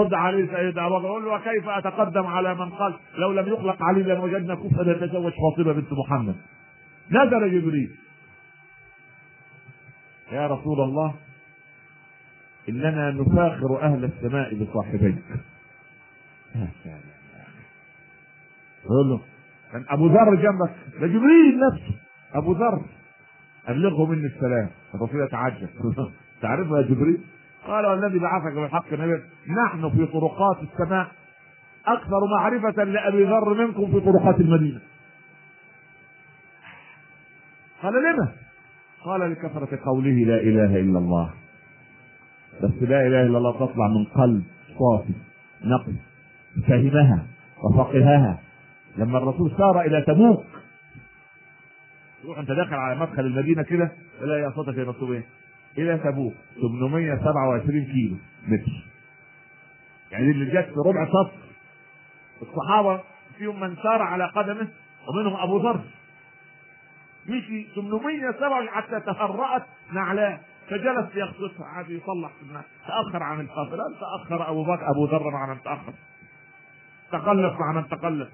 رد 0.00 0.14
عليه 0.14 0.46
سيدنا 0.56 0.86
أبو 0.86 0.98
بكر 0.98 1.18
له 1.18 1.34
وكيف 1.34 1.68
أتقدم 1.68 2.26
على 2.26 2.54
من 2.54 2.70
قال 2.70 2.94
لو 3.18 3.32
لم 3.32 3.52
يخلق 3.52 3.82
علي 3.82 4.02
لوجدنا 4.02 4.54
كفا 4.54 4.90
يتزوج 4.90 5.32
فاطمة 5.32 5.72
بنت 5.72 5.92
محمد؟ 5.92 6.36
نزل 7.10 7.60
جبريل. 7.60 7.96
يا 10.32 10.46
رسول 10.46 10.80
الله 10.80 11.14
إننا 12.68 13.10
نفاخر 13.10 13.82
أهل 13.82 14.04
السماء 14.04 14.54
بصاحبيك. 14.54 15.18
يقول 18.84 19.08
له 19.08 19.20
كان 19.72 19.84
أبو 19.88 20.06
ذر 20.06 20.34
جنبك. 20.34 20.74
ده 21.00 21.06
جبريل 21.06 21.60
نفسه 21.72 21.94
أبو 22.34 22.52
ذر. 22.52 22.82
أبلغه 23.68 24.06
مني 24.06 24.26
السلام. 24.26 24.70
الرسول 24.94 25.20
يتعجب. 25.20 25.68
تعرفه 26.42 26.78
يا 26.78 26.82
جبريل؟ 26.82 27.20
قال 27.66 27.86
والذي 27.86 28.18
بعثك 28.18 28.54
بالحق 28.54 28.92
نبي 28.92 29.22
نحن 29.64 29.90
في 29.90 30.06
طرقات 30.06 30.56
السماء 30.62 31.08
أكثر 31.86 32.20
معرفة 32.36 32.84
لأبي 32.84 33.24
ذر 33.24 33.54
منكم 33.54 33.86
في 33.86 34.00
طرقات 34.00 34.40
المدينة. 34.40 34.80
قال 37.82 37.92
لما 37.94 38.32
قال 39.04 39.32
لكثرة 39.32 39.78
قوله 39.84 40.10
لا 40.10 40.40
إله 40.40 40.80
إلا 40.80 40.98
الله. 40.98 41.30
بس 42.62 42.82
لا 42.82 43.06
إله 43.06 43.22
إلا 43.22 43.38
الله 43.38 43.52
تطلع 43.52 43.88
من 43.88 44.04
قلب 44.04 44.42
صافي 44.78 45.12
نقي 45.64 45.94
فهمها 46.68 47.26
وفقهها. 47.64 48.38
لما 48.96 49.18
الرسول 49.18 49.50
سار 49.58 49.80
إلى 49.80 50.02
تبوك 50.02 50.44
تروح 52.22 52.38
أنت 52.38 52.50
داخل 52.50 52.74
على 52.74 53.00
مدخل 53.00 53.20
المدينة 53.20 53.62
كده 53.62 53.92
تلاقي 54.20 54.52
صوتك 54.52 54.78
يا 54.78 54.84
مكتوب 54.84 55.12
إيه؟ 55.12 55.24
إلى 55.78 55.98
تبوك 55.98 56.34
827 56.80 57.84
كيلو 57.84 58.16
متر. 58.48 58.72
يعني 60.10 60.30
اللي 60.30 60.46
جت 60.46 60.68
في 60.68 60.80
ربع 60.86 61.06
سطر. 61.06 61.32
الصحابة 62.42 63.00
فيهم 63.38 63.60
من 63.60 63.76
سار 63.76 64.02
على 64.02 64.24
قدمه 64.24 64.68
ومنهم 65.08 65.36
أبو 65.36 65.58
ذر. 65.58 65.80
مشي 67.26 67.66
807 67.74 68.66
حتى 68.66 69.00
تهرأت 69.00 69.62
نعلاه 69.92 70.40
فجلس 70.70 71.06
يخصصها 71.14 71.66
عاد 71.66 71.90
يصلح 71.90 72.30
في 72.40 72.62
تأخر 72.86 73.22
عن 73.22 73.40
القافلة 73.40 73.84
تأخر 74.00 74.50
أبو 74.50 74.64
بكر 74.64 74.90
أبو 74.90 75.04
ذر 75.06 75.30
مع 75.30 75.54
من 75.54 75.62
تأخر. 75.62 75.92
تقلف 77.12 77.60
مع 77.60 77.72
من 77.72 77.88
تقلف 77.88 78.28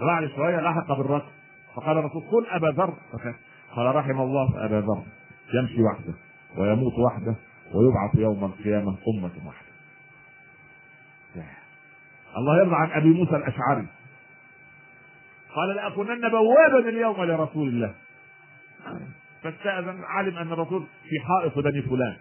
بعد 0.00 0.30
شوية 0.36 0.60
لحق 0.60 0.92
بالركب 0.92 1.28
فقال 1.76 1.98
الرسول 1.98 2.22
قل 2.22 2.46
أبا 2.50 2.66
ذر. 2.66 2.94
قال 3.76 3.96
رحم 3.96 4.20
الله 4.20 4.64
أبا 4.66 4.74
ذر. 4.74 5.02
يمشي 5.54 5.82
وحده 5.82 6.14
ويموت 6.56 6.92
وحده 6.98 7.34
ويبعث 7.74 8.14
يوم 8.14 8.44
القيامة 8.44 8.98
أمة 9.14 9.30
واحدة. 9.46 9.74
الله 12.36 12.58
يرضى 12.58 12.74
عن 12.74 12.90
أبي 12.90 13.08
موسى 13.08 13.36
الأشعري. 13.36 13.86
قال 15.54 15.76
لأكونن 15.76 16.28
بوابا 16.28 16.88
اليوم 16.88 17.24
لرسول 17.24 17.68
الله. 17.68 17.94
فاستأذن 19.42 20.04
علم 20.04 20.38
أن 20.38 20.52
الرسول 20.52 20.86
في 21.02 21.20
حائط 21.20 21.58
بني 21.58 21.82
فلان. 21.82 22.16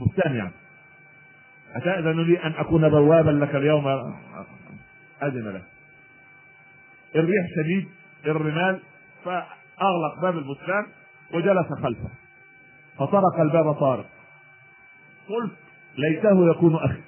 بستان 0.00 0.36
يعني. 0.36 0.52
أتأذن 1.74 2.20
لي 2.20 2.42
أن 2.44 2.52
أكون 2.52 2.88
بوابا 2.88 3.30
لك 3.30 3.54
اليوم؟ 3.54 3.88
أذن 5.22 5.48
له. 5.48 5.62
الريح 7.16 7.46
شديد 7.56 7.88
الرمال 8.26 8.80
فأغلق 9.24 10.20
باب 10.22 10.38
البستان 10.38 10.86
وجلس 11.34 11.66
خلفه. 11.82 12.08
فطرق 12.98 13.40
الباب 13.40 13.72
طارق. 13.74 14.06
قلت 15.28 15.52
ليته 15.98 16.50
يكون 16.50 16.74
أخي. 16.76 17.00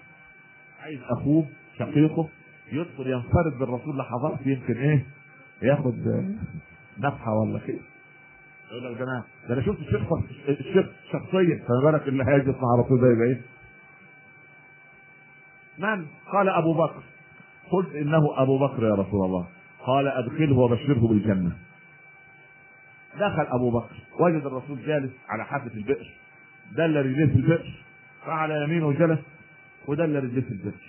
عايز 0.82 1.00
أخوه 1.10 1.46
شقيقه 1.78 2.28
يدخل 2.72 3.06
ينفرد 3.06 3.58
بالرسول 3.58 3.98
لحظات 3.98 4.46
يمكن 4.46 4.76
إيه 4.76 5.06
ياخد 5.62 5.94
نفحة 6.98 7.32
ولا 7.34 7.58
خير 7.58 7.80
يقول 8.70 8.92
لك 8.94 8.98
ده 8.98 9.04
أنا 9.04 9.24
ده 9.48 9.54
أنا 9.54 9.62
شفت 9.62 9.78
الشيخ 9.78 10.02
الشيخ 10.48 10.86
شخصيا 11.12 11.64
فما 11.68 11.90
بالك 11.90 12.08
اللي 12.08 12.24
هيجلس 12.24 12.56
مع 12.56 12.74
الرسول 12.78 12.98
يبقى 13.12 13.26
إيه؟ 13.28 13.40
من؟ 15.78 16.06
قال 16.32 16.48
أبو 16.48 16.74
بكر. 16.74 17.02
قلت 17.70 17.94
إنه 17.94 18.42
أبو 18.42 18.58
بكر 18.58 18.82
يا 18.84 18.94
رسول 18.94 19.24
الله. 19.26 19.46
قال 19.86 20.08
أدخله 20.08 20.58
وبشره 20.58 21.08
بالجنة. 21.08 21.52
دخل 23.14 23.46
أبو 23.46 23.70
بكر 23.70 23.94
وجد 24.20 24.46
الرسول 24.46 24.82
جالس 24.86 25.12
على 25.28 25.44
حافة 25.44 25.70
البئر. 25.74 26.06
دل 26.72 26.96
رجليه 26.96 27.26
في 27.26 27.36
البئر 27.36 27.84
فعلى 28.26 28.64
يمينه 28.64 28.92
جلس 28.92 29.20
ودل 29.86 30.24
رجليه 30.24 30.42
في 30.42 30.50
البئر. 30.50 30.80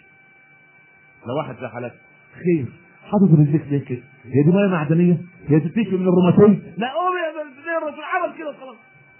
لو 1.27 1.37
واحد 1.37 1.55
زي 1.61 1.67
حالتك 1.67 1.99
خير 2.33 2.65
حاطط 3.03 3.39
رجليك 3.39 3.67
ليه 3.67 3.85
كده؟ 3.85 4.03
هي 4.23 4.43
دي 4.43 4.51
ميه 4.51 4.67
معدنية؟ 4.67 5.17
هي 5.47 5.59
تشفي 5.59 5.95
من 5.95 6.07
الروماتويد؟ 6.07 6.73
لا 6.77 6.87
قوم 6.93 7.13
يا 7.17 7.77
الرسول 7.77 8.03
عمل 8.03 8.37
كده 8.37 8.53
خلاص 8.53 8.75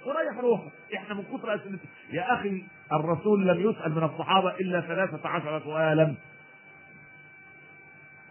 وريح 0.05 0.39
روحك 0.43 0.71
إحنا 0.95 1.15
من 1.15 1.23
كتر 1.23 1.55
أسئلتك. 1.55 1.89
يا 2.13 2.33
أخي 2.33 2.63
الرسول 2.93 3.47
لم 3.47 3.69
يسأل 3.69 3.95
من 3.95 4.03
الصحابة 4.03 4.49
إلا 4.55 4.81
ثلاثة 4.81 5.29
عشر 5.29 5.59
سؤالا. 5.63 6.15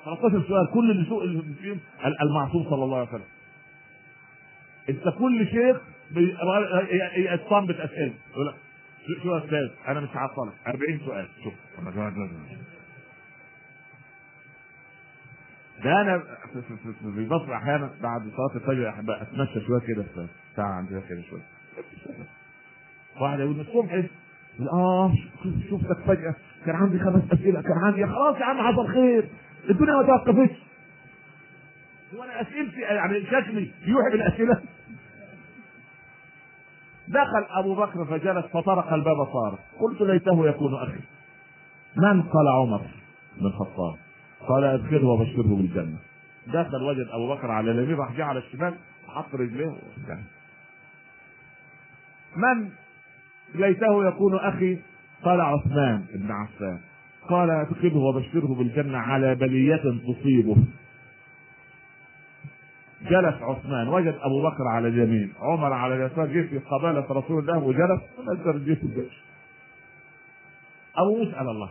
13 0.05 0.43
سؤال 0.49 0.71
كل 0.75 0.91
اللي 0.91 1.05
سئل 1.09 1.55
فيهم 1.63 1.79
المعصوم 2.23 2.65
صلى 2.71 2.85
الله 2.85 2.99
عليه 2.99 3.09
وسلم. 3.09 3.25
أنت 4.89 5.09
كل 5.19 5.47
شيخ 5.47 5.77
يستنبط 7.17 7.81
اسئله 7.81 8.15
يقول 8.33 8.47
لك 8.47 8.55
شو 9.23 9.35
يا 9.35 9.39
أستاذ؟ 9.39 9.69
أنا 9.89 10.01
مش 10.01 10.09
هعطلك 10.13 10.53
40 10.67 11.01
سؤال. 11.07 11.29
شوف. 11.45 11.55
ده 15.85 16.01
أنا 16.01 16.19
في 17.15 17.29
مصر 17.31 17.55
أحيانا 17.55 17.91
بعد 18.03 18.23
صلاة 18.37 18.55
الفجر 18.55 18.89
أحب 18.89 19.11
أتمشى 19.11 19.61
شوية 19.67 19.81
كده 19.81 20.03
في 20.03 20.27
ساعة 20.57 20.73
عندنا 20.73 21.01
كده 21.01 21.23
شوية. 21.31 21.43
واحد 23.21 23.41
يقول 23.41 23.61
الصبح 23.61 24.05
آه 24.73 25.13
شفتك 25.71 25.99
فجأة. 26.07 26.35
كان 26.67 26.75
عندي 26.77 26.99
خمس 26.99 27.23
أسئلة. 27.33 27.63
كان 27.63 27.79
عندي 27.85 28.07
خلاص 28.07 28.37
يا 28.37 28.45
عم 28.45 28.73
حصل 28.73 28.89
خير. 28.89 29.29
الدنيا 29.71 29.93
ما 29.93 30.03
توقفتش 30.03 30.57
هو 32.15 32.23
أنا 32.23 32.41
أسئلتي 32.41 32.81
يعني 32.81 33.27
شكلي 33.27 33.71
يوحي 33.87 34.11
بالاسئله 34.11 34.63
دخل 37.09 37.45
أبو 37.51 37.75
بكر 37.75 38.05
فجلس 38.05 38.47
فطرق 38.47 38.93
الباب 38.93 39.17
صار. 39.33 39.59
قلت 39.81 40.01
ليته 40.01 40.49
يكون 40.49 40.75
أخي. 40.75 41.01
من 41.97 42.23
قال 42.23 42.49
عمر 42.49 42.81
بن 43.37 43.47
الخطاب. 43.47 43.97
قال 44.49 44.65
ادخله 44.65 45.07
وبشره 45.07 45.57
بالجنة. 45.57 45.97
دخل 46.47 46.83
وجد 46.83 47.07
أبو 47.09 47.35
بكر 47.35 47.51
على 47.51 47.71
اليمين 47.71 47.97
راح 47.97 48.21
على 48.21 48.39
الشمال 48.39 48.75
حط 49.09 49.35
رجليه 49.35 49.77
من 52.37 52.71
ليته 53.55 54.09
يكون 54.09 54.35
أخي؟ 54.35 54.79
قال 55.25 55.41
عثمان 55.41 56.05
بن 56.15 56.31
عفان. 56.31 56.81
قال 57.29 57.51
ادخله 57.51 57.97
وبشره 57.97 58.55
بالجنة 58.55 58.99
على 58.99 59.35
بلية 59.35 59.83
تصيبه. 60.07 60.57
جلس 63.03 63.43
عثمان 63.43 63.89
وجد 63.89 64.19
أبو 64.21 64.43
بكر 64.43 64.69
على 64.69 64.89
اليمين 64.89 65.33
عمر 65.41 65.73
على 65.73 65.95
اليسار 65.95 66.27
جه 66.27 66.47
في 66.49 66.59
قباله 66.59 67.07
رسول 67.11 67.39
الله 67.39 67.59
وجلس 67.59 68.01
نزل 68.21 68.65
جه 68.65 68.75
في 68.75 69.07
أبو 70.97 71.17
موسى 71.17 71.41
الله. 71.41 71.71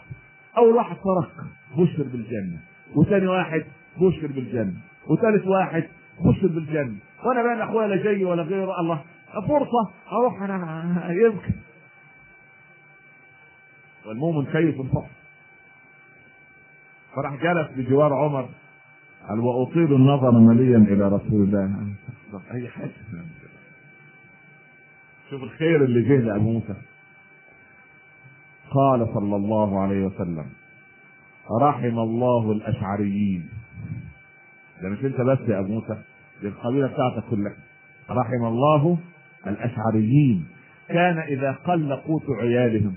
أول 0.57 0.73
واحد 0.73 0.95
صرخ 0.95 1.45
بشر 1.77 2.03
بالجنة. 2.03 2.59
وثاني 2.95 3.27
واحد 3.27 3.65
بشر 3.97 4.27
بالجنة. 4.27 4.73
وثالث 5.07 5.47
واحد 5.47 5.83
بشر 6.19 6.47
بالجنة. 6.47 6.95
وأنا 7.23 7.43
بين 7.43 7.61
اخويا 7.61 7.87
لا 7.87 8.03
جاي 8.03 8.25
ولا 8.25 8.43
غيره 8.43 8.79
الله 8.79 9.01
فرصة 9.47 9.91
أروح 10.11 10.41
أنا 10.41 11.07
يمكن. 11.11 11.53
والمؤمن 14.05 14.45
كيف 14.45 14.81
الفحص 14.81 15.20
فراح 17.15 17.36
جلس 17.36 17.67
بجوار 17.78 18.13
عمر. 18.13 18.50
قال 19.30 19.39
وأطيل 19.39 19.95
النظر 19.95 20.32
مليا 20.32 20.78
إلى 20.78 21.08
رسول 21.08 21.43
الله. 21.43 21.93
أي 22.52 22.67
حاجة 22.67 22.91
شوف 25.30 25.43
الخير 25.43 25.84
اللي 25.84 26.02
جه 26.02 26.21
لأبو 26.21 26.52
موسى. 26.52 26.74
قال 28.71 29.08
صلى 29.13 29.36
الله 29.36 29.80
عليه 29.82 30.06
وسلم 30.06 30.45
رحم 31.62 32.00
الله 32.00 32.52
الأشعريين. 32.52 33.50
ده 34.82 34.89
مش 34.89 35.06
أنت 35.06 35.21
بس 35.21 35.39
يا 35.50 35.60
أبو 35.60 35.74
موسى 35.74 36.02
دي 36.41 36.47
القبيلة 36.47 36.88
بتاعتك 36.88 37.24
كلها. 37.30 37.56
رحم 38.10 38.45
الله 38.45 38.97
الأشعريين. 39.47 40.47
كان 40.88 41.17
إذا 41.17 41.52
قل 41.52 41.95
قوت 41.95 42.24
عيالهم 42.41 42.95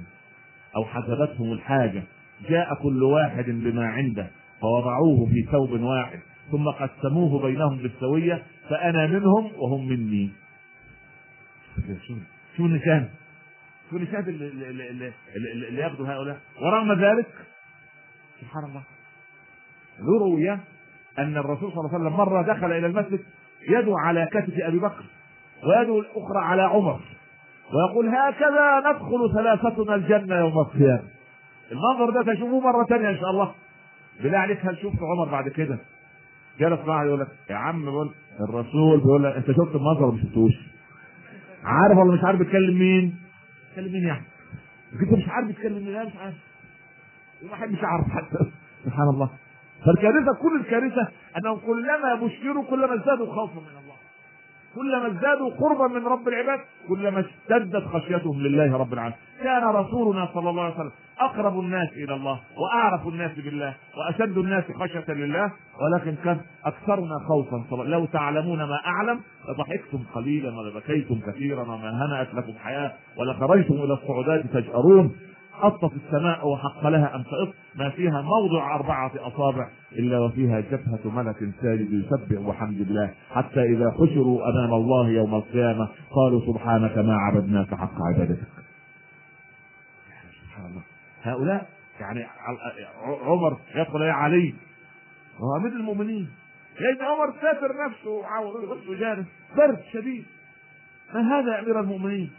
أو 0.77 0.85
حسبتهم 0.85 1.53
الحاجة 1.53 2.03
جاء 2.49 2.75
كل 2.83 3.03
واحد 3.03 3.45
بما 3.45 3.87
عنده 3.87 4.31
فوضعوه 4.61 5.27
في 5.27 5.43
ثوب 5.53 5.81
واحد 5.81 6.21
ثم 6.51 6.69
قسموه 6.69 7.43
بينهم 7.43 7.77
بالسوية 7.79 8.43
فأنا 8.71 9.07
منهم 9.07 9.51
وهم 9.57 9.89
مني. 9.89 10.31
شو 12.57 12.65
النشان. 12.65 13.09
شو 13.91 13.97
النشان 13.97 14.21
اللي, 14.29 15.13
ياخذوا 15.81 16.09
هؤلاء. 16.09 16.39
ورغم 16.63 16.93
ذلك 16.93 17.27
سبحان 18.41 18.65
الله 18.65 18.83
روي 20.21 20.51
أن 21.19 21.37
الرسول 21.37 21.73
صلى 21.73 21.81
الله 21.81 21.95
عليه 21.95 22.05
وسلم 22.05 22.17
مرة 22.17 22.43
دخل 22.43 22.73
إلى 22.73 22.87
المسجد 22.87 23.21
يده 23.69 23.95
على 23.99 24.29
كتف 24.33 24.55
أبي 24.61 24.79
بكر 24.79 25.05
ويده 25.67 25.99
الأخرى 25.99 26.39
على 26.45 26.63
عمر 26.63 27.01
ويقول 27.73 28.09
هكذا 28.09 28.81
ندخل 28.81 29.35
ثلاثتنا 29.35 29.95
الجنة 29.95 30.37
يوم 30.37 30.59
القيامة. 30.59 31.14
المنظر 31.73 32.11
ده 32.23 32.35
تشوفوه 32.35 32.61
مرة 32.61 32.85
ثانية 32.85 33.11
إن 33.11 33.17
شاء 33.19 33.31
الله. 33.31 33.55
بالله 34.23 34.39
عليك 34.39 34.67
هل 34.67 34.77
شفت 34.79 34.99
عمر 35.03 35.31
بعد 35.31 35.49
كده؟ 35.49 35.79
جلس 36.61 36.81
معه 36.87 37.05
يقول 37.05 37.21
لك 37.21 37.29
يا 37.51 37.57
عم 37.57 37.85
بقول 37.85 38.11
الرسول 38.41 38.99
بيقول 38.99 39.25
لك 39.25 39.37
أنت 39.37 39.47
شفت 39.47 39.75
المنظر 39.75 40.11
ما 40.11 40.23
شفتوش؟ 40.23 40.53
عارف 41.65 41.99
ولا 41.99 42.15
مش 42.15 42.25
عارف 42.25 42.39
بيتكلم 42.39 42.79
مين؟ 42.79 43.15
بيتكلم 43.69 43.93
مين 43.93 44.07
يعني؟ 44.07 44.25
انت 45.03 45.13
مش 45.13 45.29
عارف 45.29 45.47
بيتكلم 45.47 45.85
مين؟ 45.85 46.07
مش 46.07 46.17
عارف. 46.17 46.35
الواحد 47.43 47.71
مش 47.71 47.79
عارف 47.83 48.05
حتى. 48.09 48.51
سبحان 48.85 49.09
الله. 49.09 49.31
فالكارثة 49.87 50.33
كل 50.43 50.61
الكارثة 50.61 51.09
انهم 51.39 51.57
كلما 51.59 52.15
بشروا 52.15 52.65
كلما 52.71 52.95
ازدادوا 52.95 53.27
خوفا 53.35 53.61
من 53.61 53.77
الله. 53.83 53.97
كلما 54.75 55.07
ازدادوا 55.07 55.51
قربا 55.51 55.89
من 56.01 56.07
رب 56.07 56.29
العباد 56.29 56.61
كلما 56.89 57.21
اشتدت 57.21 57.85
خشيتهم 57.85 58.41
لله 58.41 58.77
رب 58.77 58.93
العالمين. 58.93 59.19
كان 59.43 59.63
رسولنا 59.65 60.29
صلى 60.35 60.51
الله 60.51 60.63
عليه 60.63 60.75
وسلم 60.75 60.93
أقرب 61.21 61.61
الناس 61.61 61.89
إلى 61.93 62.15
الله 62.15 62.41
وأعرف 62.57 63.09
الناس 63.09 63.33
بالله 63.39 63.75
وأشد 63.99 64.39
الناس 64.39 64.65
خشية 64.65 65.15
لله 65.15 65.53
ولكن 65.81 66.15
كان 66.25 66.41
أكثرنا 66.65 67.19
خوفا. 67.29 67.85
لو 67.85 68.05
تعلمون 68.05 68.59
ما 68.59 68.79
أعلم 68.87 69.21
لضحكتم 69.49 70.05
قليلا 70.15 70.53
ولبكيتم 70.59 71.21
كثيرا 71.27 71.63
وما 71.63 72.07
هنأت 72.07 72.35
لكم 72.35 72.53
حياة 72.59 72.93
ولخرجتم 73.19 73.75
إلى 73.75 73.93
الصعودات 73.93 74.47
تجأرون. 74.47 75.13
حطت 75.53 75.93
السماء 75.93 76.49
وحق 76.49 76.87
لها 76.87 77.17
أن 77.17 77.25
تقط 77.25 77.55
ما 77.75 77.91
فيها 77.91 78.23
موضع 78.23 78.75
أربعة 78.75 79.13
أصابع 79.17 79.69
إلا 79.93 80.19
وفيها 80.19 80.61
جبهة 80.61 81.11
ملك 81.23 81.37
ساجد 81.63 81.93
يسبح 81.93 82.49
بحمد 82.49 82.81
الله. 82.81 83.11
حتى 83.31 83.63
إذا 83.63 83.91
حشروا 83.91 84.49
أمام 84.51 84.75
الله 84.75 85.09
يوم 85.09 85.35
القيامة 85.35 85.89
قالوا 86.11 86.41
سبحانك 86.47 86.99
ما 86.99 87.17
عبدناك 87.17 87.75
حق 87.75 87.95
عبادتك. 88.15 88.65
هؤلاء 91.25 91.69
يعني 92.01 92.27
عمر 93.03 93.59
يدخل 93.75 94.03
يا 94.03 94.13
علي. 94.13 94.55
وهو 95.41 95.57
امير 95.57 95.73
المؤمنين. 95.73 96.29
لأن 96.81 97.07
عمر 97.07 97.33
سافر 97.43 97.87
نفسه 97.87 98.11
وعاوز 98.11 98.55
جالس 98.99 99.27
برد 99.57 99.83
شديد. 99.93 100.25
ما 101.15 101.21
هذا 101.21 101.55
يا 101.55 101.61
أمير 101.61 101.81
المؤمنين؟ 101.81 102.31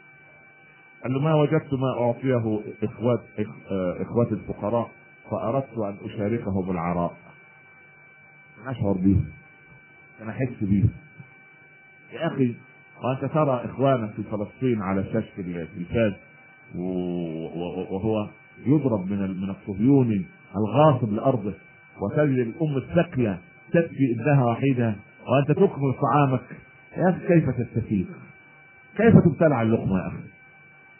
قال 1.03 1.14
له 1.14 1.20
ما 1.20 1.36
وجدت 1.36 1.74
ما 1.74 1.99
أعطيه 1.99 2.60
اخوات 2.84 3.20
إخوات 4.01 4.32
الفقراء 4.32 4.91
فأردت 5.32 5.78
أن 5.78 5.97
أشاركهم 6.05 6.72
العراء. 6.72 7.18
أشعر 8.66 8.93
به. 8.93 9.26
أنا 10.22 10.32
أحس 10.32 10.57
به. 10.62 10.89
يا 12.12 12.28
أخي 12.28 12.55
وأنت 13.03 13.34
ترى 13.34 13.66
إخوانك 13.66 14.14
في 14.14 14.24
فلسطين 14.24 14.82
على 14.82 15.03
شاشة 15.03 15.39
التلفاز 15.39 16.14
وهو 16.76 18.30
يضرب 18.66 19.12
من 19.12 19.41
من 19.41 19.49
الصهيوني 19.49 20.26
الغاصب 20.56 21.14
لأرضه 21.14 21.53
وتجد 22.01 22.38
الأم 22.47 22.78
الثكلى 22.78 23.38
تبكي 23.74 24.16
ابنها 24.16 24.45
وحيدها 24.45 24.95
وأنت 25.28 25.51
تكمل 25.51 25.93
طعامك 26.01 26.41
يا 26.97 27.10
أخي 27.10 27.28
كيف 27.28 27.49
تستفيد؟ 27.49 28.08
كيف 28.97 29.14
تبتلع 29.26 29.62
اللقمة 29.62 29.99
يا 29.99 30.08
أخي؟ 30.08 30.24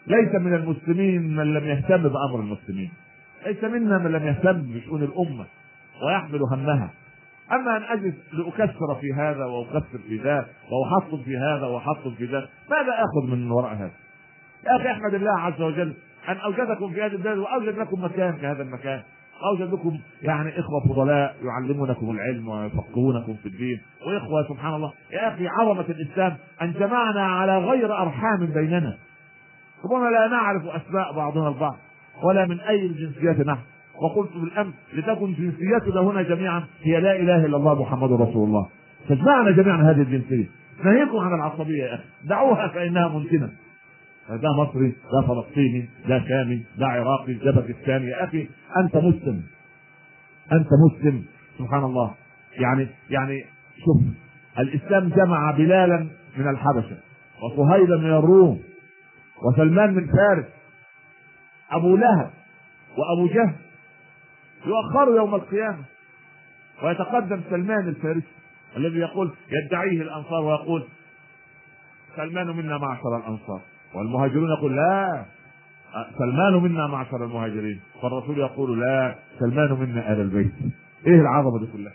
ليس 0.06 0.34
من 0.34 0.54
المسلمين 0.54 1.36
من 1.36 1.54
لم 1.54 1.64
يهتم 1.64 2.02
بأمر 2.02 2.40
المسلمين 2.40 2.90
ليس 3.46 3.64
منا 3.64 3.98
من 3.98 4.12
لم 4.12 4.26
يهتم 4.26 4.62
بشؤون 4.62 5.02
الأمة 5.02 5.46
ويحمل 6.06 6.40
همها 6.52 6.90
أما 7.52 7.76
أن 7.76 7.82
أجلس 7.82 8.14
لأكسر 8.32 8.94
في 9.00 9.12
هذا 9.12 9.44
وأكسر 9.44 9.98
في 10.08 10.16
ذاك 10.16 10.46
واحطم 10.70 11.22
في 11.22 11.36
هذا 11.36 11.66
واحطم 11.66 12.14
في 12.14 12.24
ذاك 12.24 12.48
ماذا 12.70 12.92
آخذ 12.92 13.30
من 13.30 13.50
وراء 13.50 13.74
هذا؟ 13.74 13.90
يا 14.66 14.76
أخي 14.76 14.90
أحمد 14.90 15.14
الله 15.14 15.40
عز 15.40 15.60
وجل 15.60 15.94
أن 16.28 16.36
أوجدكم 16.36 16.92
في 16.92 17.02
هذه 17.02 17.12
البلاد 17.12 17.38
وأوجد 17.38 17.78
لكم 17.78 18.04
مكان 18.04 18.32
في 18.32 18.46
هذا 18.46 18.62
المكان. 18.62 19.02
أوجد 19.52 19.72
لكم 19.72 19.98
يعني 20.22 20.60
إخوة 20.60 20.80
فضلاء 20.88 21.36
يعلمونكم 21.42 22.10
العلم 22.10 22.48
ويفقهونكم 22.48 23.34
في 23.42 23.46
الدين. 23.46 23.80
وإخوة 24.06 24.48
سبحان 24.48 24.74
الله 24.74 24.92
يا 25.12 25.28
أخي 25.28 25.48
عظمة 25.48 25.84
الإسلام 25.88 26.36
أن 26.62 26.72
جمعنا 26.72 27.22
على 27.22 27.58
غير 27.58 27.98
أرحام 27.98 28.46
بيننا. 28.54 28.96
ربما 29.84 30.10
لا 30.10 30.28
نعرف 30.28 30.62
أسماء 30.66 31.12
بعضنا 31.12 31.48
البعض 31.48 31.76
ولا 32.22 32.46
من 32.46 32.60
أي 32.60 32.86
الجنسيات 32.86 33.46
نحن. 33.46 33.60
وقلت 34.02 34.32
بالأمس 34.36 34.74
لتكن 34.94 35.32
جنسيتنا 35.32 36.00
هنا 36.00 36.22
جميعا 36.22 36.64
هي 36.82 37.00
لا 37.00 37.16
إله 37.16 37.46
إلا 37.46 37.56
الله 37.56 37.82
محمد 37.82 38.12
رسول 38.12 38.48
الله. 38.48 38.68
فاجمعنا 39.08 39.50
جميعا 39.50 39.76
هذه 39.76 40.02
الجنسية. 40.02 40.46
نهيكم 40.84 41.18
عن 41.18 41.34
العصبية 41.34 41.84
يا 41.84 41.94
أخي. 41.94 42.04
دعوها 42.24 42.68
فإنها 42.68 43.08
منتنه 43.08 43.50
ده 44.28 44.48
مصري 44.62 44.88
ده 44.90 45.26
فلسطيني 45.28 45.88
ده 46.08 46.24
شامي 46.28 46.64
ده 46.78 46.86
عراقي 46.86 47.34
ده 47.34 47.50
باكستاني. 47.50 48.06
يا 48.06 48.24
أخي 48.24 48.48
أنت 48.76 48.96
مسلم. 48.96 49.42
أنت 50.52 50.68
مسلم 50.90 51.24
سبحان 51.58 51.84
الله. 51.84 52.14
يعني 52.52 52.88
يعني 53.10 53.44
شوف 53.84 54.02
الإسلام 54.58 55.08
جمع 55.08 55.50
بلالا 55.50 56.06
من 56.36 56.48
الحبشة 56.48 56.96
وصهيبا 57.42 57.96
من 57.96 58.12
الروم 58.12 58.62
وسلمان 59.42 59.94
من 59.94 60.06
فارس 60.06 60.46
أبو 61.70 61.96
لهب 61.96 62.30
وأبو 62.98 63.26
جهل 63.34 63.54
يؤخروا 64.66 65.16
يوم 65.16 65.34
القيامة 65.34 65.84
ويتقدم 66.82 67.40
سلمان 67.50 67.88
الفارسي 67.88 68.26
الذي 68.76 68.98
يقول 68.98 69.30
يدعيه 69.48 70.02
الأنصار 70.02 70.44
ويقول 70.44 70.84
سلمان 72.16 72.46
منا 72.46 72.78
معشر 72.78 73.16
الأنصار. 73.16 73.60
والمهاجرون 73.94 74.50
يقول 74.50 74.76
لا 74.76 75.24
سلمان 76.18 76.62
منا 76.62 76.86
معشر 76.86 77.24
المهاجرين. 77.24 77.80
فالرسول 78.02 78.38
يقول 78.38 78.80
لا 78.80 79.14
سلمان 79.38 79.72
منا 79.72 80.12
ال 80.12 80.20
البيت. 80.20 80.52
إيه 81.06 81.20
العظمة 81.20 81.60
دي 81.60 81.66
كلها؟ 81.72 81.92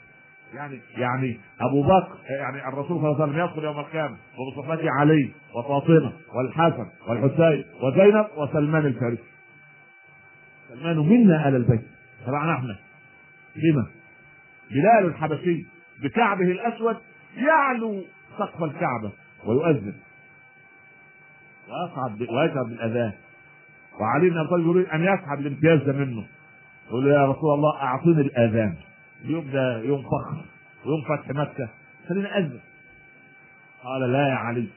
يعني 0.53 0.79
يعني 0.97 1.39
أبو 1.61 1.83
بكر 1.83 2.17
يعني 2.29 2.67
الرسول 2.67 3.01
صلى 3.01 3.09
الله 3.09 3.21
عليه 3.21 3.23
وسلم 3.23 3.39
يدخل 3.39 3.63
يوم 3.63 3.79
القيامة 3.79 4.17
بمصطفى 4.37 4.89
علي 4.89 5.31
وفاطمة 5.55 6.13
والحسن 6.35 6.85
والحسين 7.07 7.65
وزينب 7.81 8.25
وسلمان 8.37 8.85
الفارسي. 8.85 9.23
سلمان 10.69 10.97
منا 10.97 11.47
ال 11.49 11.55
البيت. 11.55 11.81
طبعا 12.27 12.55
إحنا. 12.55 12.75
لما؟ 13.55 13.87
بلال 14.71 15.05
الحبشي 15.05 15.65
بكعبه 16.03 16.51
الأسود 16.51 16.97
يعلو 17.37 18.01
سقف 18.37 18.63
الكعبة 18.63 19.11
ويؤذن. 19.45 19.93
ويصعد 21.71 22.21
ويشعر 22.21 22.63
بالأذان. 22.63 23.11
وعلي 23.99 24.29
بن 24.29 24.37
أبي 24.37 24.49
طالب 24.49 24.67
يريد 24.67 24.87
أن 24.89 25.01
يسحب 25.01 25.39
الامتياز 25.39 25.83
ده 25.83 25.93
منه. 25.93 26.25
يقول 26.87 27.07
يا 27.07 27.25
رسول 27.25 27.53
الله 27.53 27.81
اعطني 27.81 28.21
الأذان. 28.21 28.75
اليوم 29.25 29.51
ده 29.51 29.81
يوم 29.81 30.01
فخر 30.01 30.45
ويوم 30.85 31.01
فتح 31.01 31.29
مكة. 31.29 31.69
خليني 32.09 32.37
أذن. 32.37 32.59
قال 33.83 34.11
لا 34.11 34.27
يا 34.27 34.33
علي. 34.33 34.67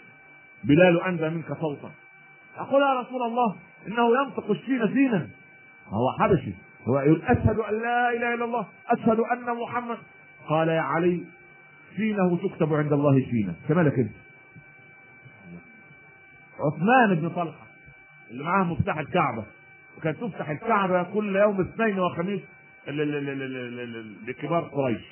بلال 0.65 1.03
اندى 1.03 1.29
منك 1.29 1.53
صوتا. 1.61 1.91
أقول 2.57 2.83
يا 2.83 3.01
رسول 3.01 3.23
الله 3.23 3.57
إنه 3.87 4.23
ينطق 4.23 4.51
الشين 4.51 4.95
زينا. 4.95 5.29
هو 5.89 6.13
حبشي. 6.19 6.53
هو 6.89 7.01
يقول 7.01 7.23
أشهد 7.23 7.59
أن 7.59 7.83
لا 7.83 8.11
إله 8.17 8.35
إلا 8.35 8.45
الله. 8.45 8.67
أشهد 8.89 9.19
أن 9.21 9.57
محمد. 9.63 9.99
قال 10.49 10.69
يا 10.69 10.81
علي 10.81 11.25
فينه 11.97 12.39
تكتب 12.49 12.75
عند 12.75 12.93
الله 12.93 13.25
فينا 13.31 13.55
كمالك 13.69 13.99
أنت. 13.99 14.13
عثمان 16.61 17.15
بن 17.15 17.29
طلحة 17.29 17.67
اللي 18.31 18.45
معاه 18.45 18.65
مفتاح 18.65 18.99
الكعبة. 18.99 19.45
وكانت 19.99 20.21
تفتح 20.21 20.51
الكعبة 20.51 21.03
كل 21.03 21.37
يوم 21.37 21.61
اثنين 21.61 22.01
وخميس 22.01 22.41
لكبار 24.27 24.63
قريش. 24.63 25.03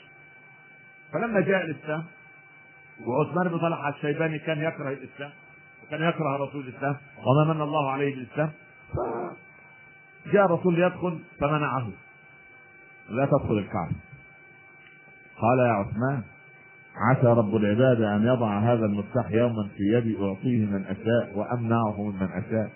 فلما 1.12 1.40
جاء 1.40 1.64
الإسلام 1.64 2.04
وعثمان 3.06 3.48
بن 3.48 3.58
طلحة 3.58 3.88
الشيباني 3.88 4.38
كان 4.38 4.58
يكره 4.58 4.88
الإسلام 4.88 5.32
وكان 5.82 6.08
يكره 6.08 6.36
رسول 6.36 6.68
الإسلام 6.68 6.96
وما 7.18 7.54
من 7.54 7.60
الله 7.60 7.90
عليه 7.90 8.14
بالإسلام 8.14 8.50
جاء 10.32 10.44
الرسول 10.44 10.74
ليدخل 10.74 11.20
فمنعه. 11.40 11.90
لا 13.08 13.26
تدخل 13.26 13.58
الكعبة. 13.58 13.96
قال 15.36 15.58
يا 15.58 15.72
عثمان 15.72 16.22
عسى 16.96 17.26
رب 17.26 17.56
العباد 17.56 18.00
أن 18.02 18.26
يضع 18.26 18.58
هذا 18.58 18.84
المفتاح 18.84 19.30
يوما 19.30 19.68
في 19.76 19.82
يدي 19.82 20.16
أعطيه 20.20 20.66
من 20.66 20.84
أشاء 20.84 21.38
وأمنعه 21.38 22.02
ممن 22.02 22.28
أشاء. 22.32 22.70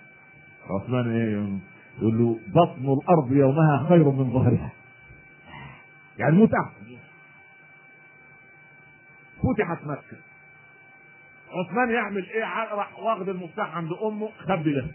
عثمان 0.70 1.10
إيه؟ 1.10 1.58
يقول 1.98 2.18
له 2.18 2.38
بطن 2.48 2.92
الأرض 3.00 3.32
يومها 3.32 3.86
خير 3.88 4.10
من 4.10 4.32
ظهرها. 4.32 4.72
يعني 6.18 6.36
متعه 6.36 6.72
فتحت 9.36 9.86
مكة. 9.86 10.16
عثمان 11.52 11.90
يعمل 11.90 12.26
إيه؟ 12.26 12.74
راح 12.74 12.98
واخد 12.98 13.28
المفتاح 13.28 13.76
عند 13.76 13.90
أمه 13.92 14.28
خبي 14.38 14.70
له. 14.72 14.90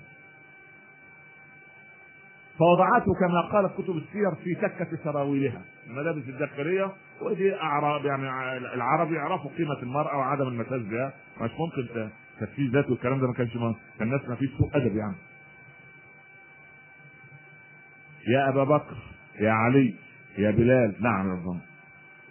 فوضعته 2.62 3.14
كما 3.20 3.41
قالت 3.41 3.74
كتب 3.74 3.97
السير 3.97 4.36
في 4.43 4.55
تكة 4.55 4.97
سراويلها. 5.03 5.62
الملابس 5.88 6.24
الداخلية 6.28 6.91
ودي 7.22 7.55
أعراب 7.55 8.05
يعني 8.05 8.24
العرب 8.57 9.12
يعرفوا 9.12 9.51
قيمة 9.57 9.80
المرأة 9.84 10.18
وعدم 10.18 10.47
المساس 10.47 10.82
بها. 10.82 11.14
مش 11.41 11.51
ممكن 11.59 12.09
تكفير 12.39 12.72
ذات 12.72 12.89
والكلام 12.89 13.22
ده 13.22 13.28
ما 13.28 13.34
كانش 13.34 13.53
كان 13.53 13.76
الناس 14.01 14.30
ما 14.30 14.36
فيش 14.36 14.49
سوء 14.57 14.70
أدب 14.78 14.95
يعني. 14.95 15.16
يا 18.28 18.49
أبا 18.49 18.64
بكر 18.64 18.97
يا 19.39 19.51
علي 19.51 19.95
يا 20.38 20.51
بلال 20.51 20.95
نعم 20.99 21.28
يا 21.30 21.34
رب. 21.34 21.59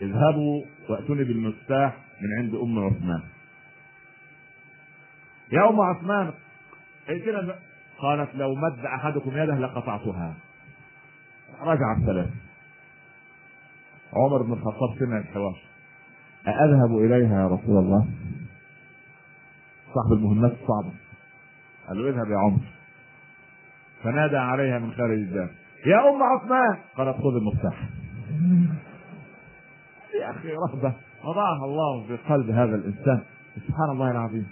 اذهبوا 0.03 0.65
واتوني 0.89 1.25
بالمفتاح 1.25 1.97
من 2.23 2.29
عند 2.39 2.55
أم 2.55 2.79
عثمان. 2.79 3.23
يا 5.53 5.71
أم 5.71 5.81
عثمان 5.81 6.33
ائتنا 7.09 7.55
قالت 8.03 8.35
لو 8.35 8.55
مد 8.55 8.85
أحدكم 8.85 9.31
يده 9.31 9.59
لقطعتها. 9.59 10.35
رجع 11.61 11.97
الثلاث 12.01 12.31
عمر 14.13 14.43
بن 14.43 14.53
الخطاب 14.53 14.99
سمع 14.99 15.19
الحوار. 15.19 15.57
أأذهب 16.49 16.99
إليها 16.99 17.41
يا 17.43 17.47
رسول 17.47 17.79
الله؟ 17.79 18.07
صاحب 19.95 20.13
المهمات 20.13 20.53
الصعبة 20.53 20.93
قال 21.89 22.03
له 22.03 22.11
اذهب 22.11 22.31
يا 22.31 22.39
عمر. 22.39 22.61
فنادى 24.03 24.37
عليها 24.37 24.79
من 24.79 24.93
خارج 24.93 25.19
الدار 25.19 25.49
يا 25.87 26.11
أم 26.11 26.23
عثمان! 26.23 26.79
قالت 26.97 27.17
خذ 27.17 27.37
المفتاح. 27.37 27.89
يا 30.21 30.31
أخي 30.31 30.53
رهبة 30.53 30.95
وضعها 31.25 31.65
الله 31.65 32.07
في 32.07 32.17
قلب 32.17 32.51
هذا 32.51 32.75
الإنسان. 32.75 33.23
سبحان 33.57 33.91
الله 33.91 34.11
العظيم. 34.11 34.47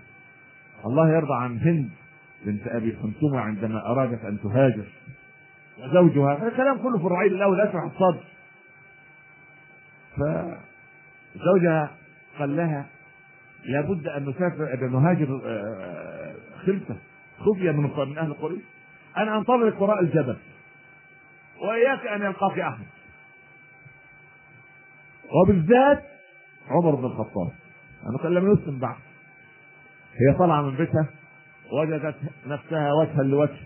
الله 0.87 1.09
يرضى 1.09 1.35
عن 1.35 1.59
هند. 1.59 1.91
بنت 2.47 2.67
أبي 2.67 2.97
حنتمة 3.03 3.41
عندما 3.41 3.87
أرادت 3.87 4.25
أن 4.25 4.41
تهاجر. 4.41 4.87
وزوجها 5.79 6.49
الكلام 6.49 6.79
كله 6.79 6.99
في 6.99 7.07
الرعيل 7.07 7.35
الأول 7.35 7.61
اشرح 7.61 7.83
الصدر 7.85 8.25
فزوجها 10.17 11.91
قال 12.39 12.57
لها 12.57 12.87
لابد 13.65 14.07
أن 14.07 14.29
نسافر 14.29 14.75
أن 14.75 14.93
نهاجر 14.93 15.41
خلفة 16.67 16.97
خفية 17.39 17.71
من 17.71 17.83
من 17.83 18.19
أهل 18.19 18.35
قريش. 18.35 18.63
أنا 19.17 19.39
أنتظرك 19.39 19.81
وراء 19.81 20.01
الجبل 20.01 20.37
وإياك 21.63 22.07
أن 22.07 22.23
يلقاك 22.23 22.59
أحد. 22.59 22.85
وبالذات 25.43 26.05
عمر 26.69 26.95
بن 26.95 27.05
الخطاب. 27.05 27.53
أنا 28.07 28.39
لم 28.39 28.53
يسلم 28.53 28.79
بعد 28.79 28.97
هي 30.13 30.39
طالعة 30.39 30.63
من 30.63 30.77
بيتها. 30.77 31.07
وجدت 31.73 32.17
نفسها 32.47 32.93
وجها 32.93 33.23
لوجه 33.23 33.59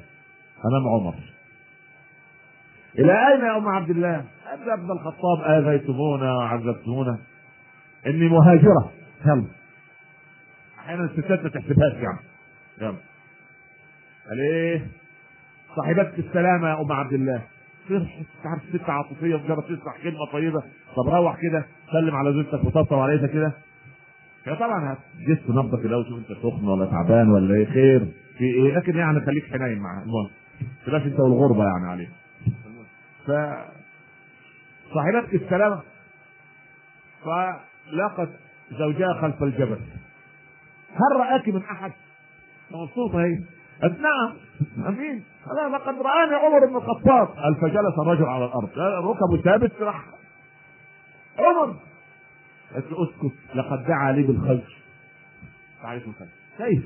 امام 0.64 0.88
عمر. 0.88 1.14
إلى 2.98 3.12
أين 3.12 3.40
يا 3.40 3.56
أم 3.56 3.68
عبد 3.68 3.90
الله؟ 3.90 4.24
يا 4.66 4.74
ابن 4.74 4.90
الخطاب 4.90 5.40
آذيتمونا 5.46 6.34
وعذبتمونا. 6.34 7.18
إني 8.06 8.28
مهاجرة. 8.28 8.92
يلا. 9.26 9.44
أحيانا 10.78 11.04
الستات 11.04 11.42
ما 11.42 11.48
تحسبهاش 11.48 11.92
يعني. 11.92 12.18
يلا. 12.80 12.96
قال 14.28 14.40
إيه؟ 14.40 14.86
صاحبتك 15.76 16.18
السلامة 16.18 16.68
يا 16.68 16.80
أم 16.80 16.92
عبد 16.92 17.12
الله. 17.12 17.42
فرحت 17.88 18.26
عارف 18.44 18.62
ست 18.72 18.90
عاطفية 18.90 19.36
مجرد 19.36 19.62
تسمع 19.62 19.96
كلمة 20.02 20.26
طيبة. 20.32 20.62
طب 20.96 21.08
روح 21.08 21.36
كده 21.40 21.64
سلم 21.92 22.16
على 22.16 22.32
زوجتك 22.32 22.64
وطبطب 22.64 22.98
عليها 22.98 23.26
كده. 23.26 23.52
هي 24.46 24.56
طبعا 24.56 24.92
هتجس 24.92 25.50
نبضك 25.50 25.84
الأول 25.84 26.06
شوف 26.06 26.18
أنت 26.18 26.38
سخن 26.38 26.68
ولا 26.68 26.86
تعبان 26.86 27.30
ولا 27.30 27.54
إيه 27.54 27.66
خير. 27.66 28.06
في 28.38 28.44
إيه؟ 28.44 28.76
لكن 28.76 28.96
يعني 28.96 29.20
خليك 29.20 29.44
حنين 29.44 29.78
معاها 29.78 30.02
المهم 30.02 30.30
تبقاش 30.86 31.02
أنت 31.02 31.20
والغربة 31.20 31.64
يعني 31.64 31.88
عليه. 31.90 32.08
ف 33.26 33.30
صاحبتك 34.94 35.34
السلامة. 35.34 35.80
فلقت 37.24 38.28
زوجها 38.70 39.20
خلف 39.20 39.42
الجبل. 39.42 39.78
هل 40.92 41.20
رآك 41.20 41.48
من 41.48 41.62
أحد؟ 41.62 41.92
مبسوطة 42.70 43.24
هي. 43.24 43.38
قالت 43.82 44.00
نعم. 44.00 44.36
أمين. 44.88 45.24
قال 45.46 45.72
لقد 45.72 45.94
رآني 46.02 46.34
عمر 46.34 46.66
بن 46.66 46.76
الخطاب. 46.76 47.28
قال 47.28 47.54
فجلس 47.54 47.98
الرجل 48.02 48.24
على 48.24 48.44
الأرض. 48.44 48.68
ركبه 49.04 49.42
ثابت 49.42 49.72
راح. 49.80 50.04
عمر. 51.38 51.74
قالت 52.74 52.92
له 52.92 53.04
اسكت 53.04 53.36
لقد 53.54 53.84
دعا 53.84 54.12
لي 54.12 54.22
بالخير 54.22 54.78
عليكم 55.82 56.10
السلام. 56.10 56.30
كيف؟ 56.58 56.84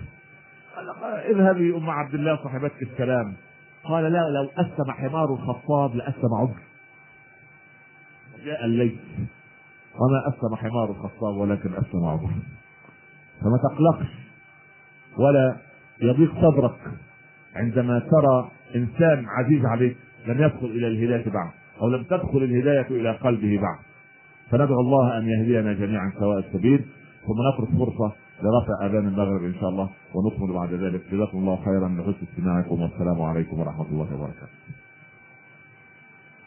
قال 0.76 1.04
اذهبي 1.04 1.76
أم 1.76 1.90
عبد 1.90 2.14
الله 2.14 2.36
صاحبتك 2.36 2.82
السلام 2.82 3.36
قال 3.84 4.12
لا 4.12 4.18
لو 4.18 4.50
اسلم 4.58 4.90
حمار 4.90 5.34
الخطاب 5.34 5.96
لاسلم 5.96 6.34
عمر 6.40 6.60
جاء 8.44 8.64
الليل. 8.64 8.98
وما 9.94 10.28
اسلم 10.28 10.56
حمار 10.56 10.90
الخطاب 10.90 11.36
ولكن 11.36 11.74
اسلم 11.74 12.04
عمر 12.04 12.30
فما 13.40 13.58
تقلقش 13.70 14.12
ولا 15.18 15.56
يضيق 16.00 16.34
صدرك 16.34 16.78
عندما 17.54 17.98
ترى 17.98 18.50
إنسان 18.76 19.26
عزيز 19.28 19.64
عليك 19.64 19.96
لم 20.26 20.42
يدخل 20.42 20.66
إلى 20.66 20.86
الهداية 20.88 21.30
بعد 21.30 21.50
أو 21.80 21.88
لم 21.88 22.02
تدخل 22.04 22.38
الهداية 22.38 22.86
إلى 22.90 23.10
قلبه 23.16 23.60
بعد. 23.62 23.85
فندعو 24.50 24.80
الله 24.80 25.18
أن 25.18 25.28
يهدينا 25.28 25.72
جميعا 25.72 26.12
سواء 26.18 26.38
السبيل. 26.38 26.84
ثم 27.26 27.38
نترك 27.48 27.78
فرصة 27.78 28.12
لرفع 28.42 28.86
أذان 28.86 29.08
المغرب 29.08 29.44
إن 29.44 29.54
شاء 29.54 29.68
الله 29.68 29.90
ونكمل 30.14 30.52
بعد 30.52 30.72
ذلك. 30.72 31.02
جزاكم 31.12 31.38
الله 31.38 31.56
خيرا. 31.56 31.88
لحسن 31.88 32.26
استماعكم 32.32 32.82
والسلام 32.82 33.22
عليكم 33.22 33.60
ورحمة 33.60 33.86
الله 33.92 34.14
وبركاته. 34.14 34.85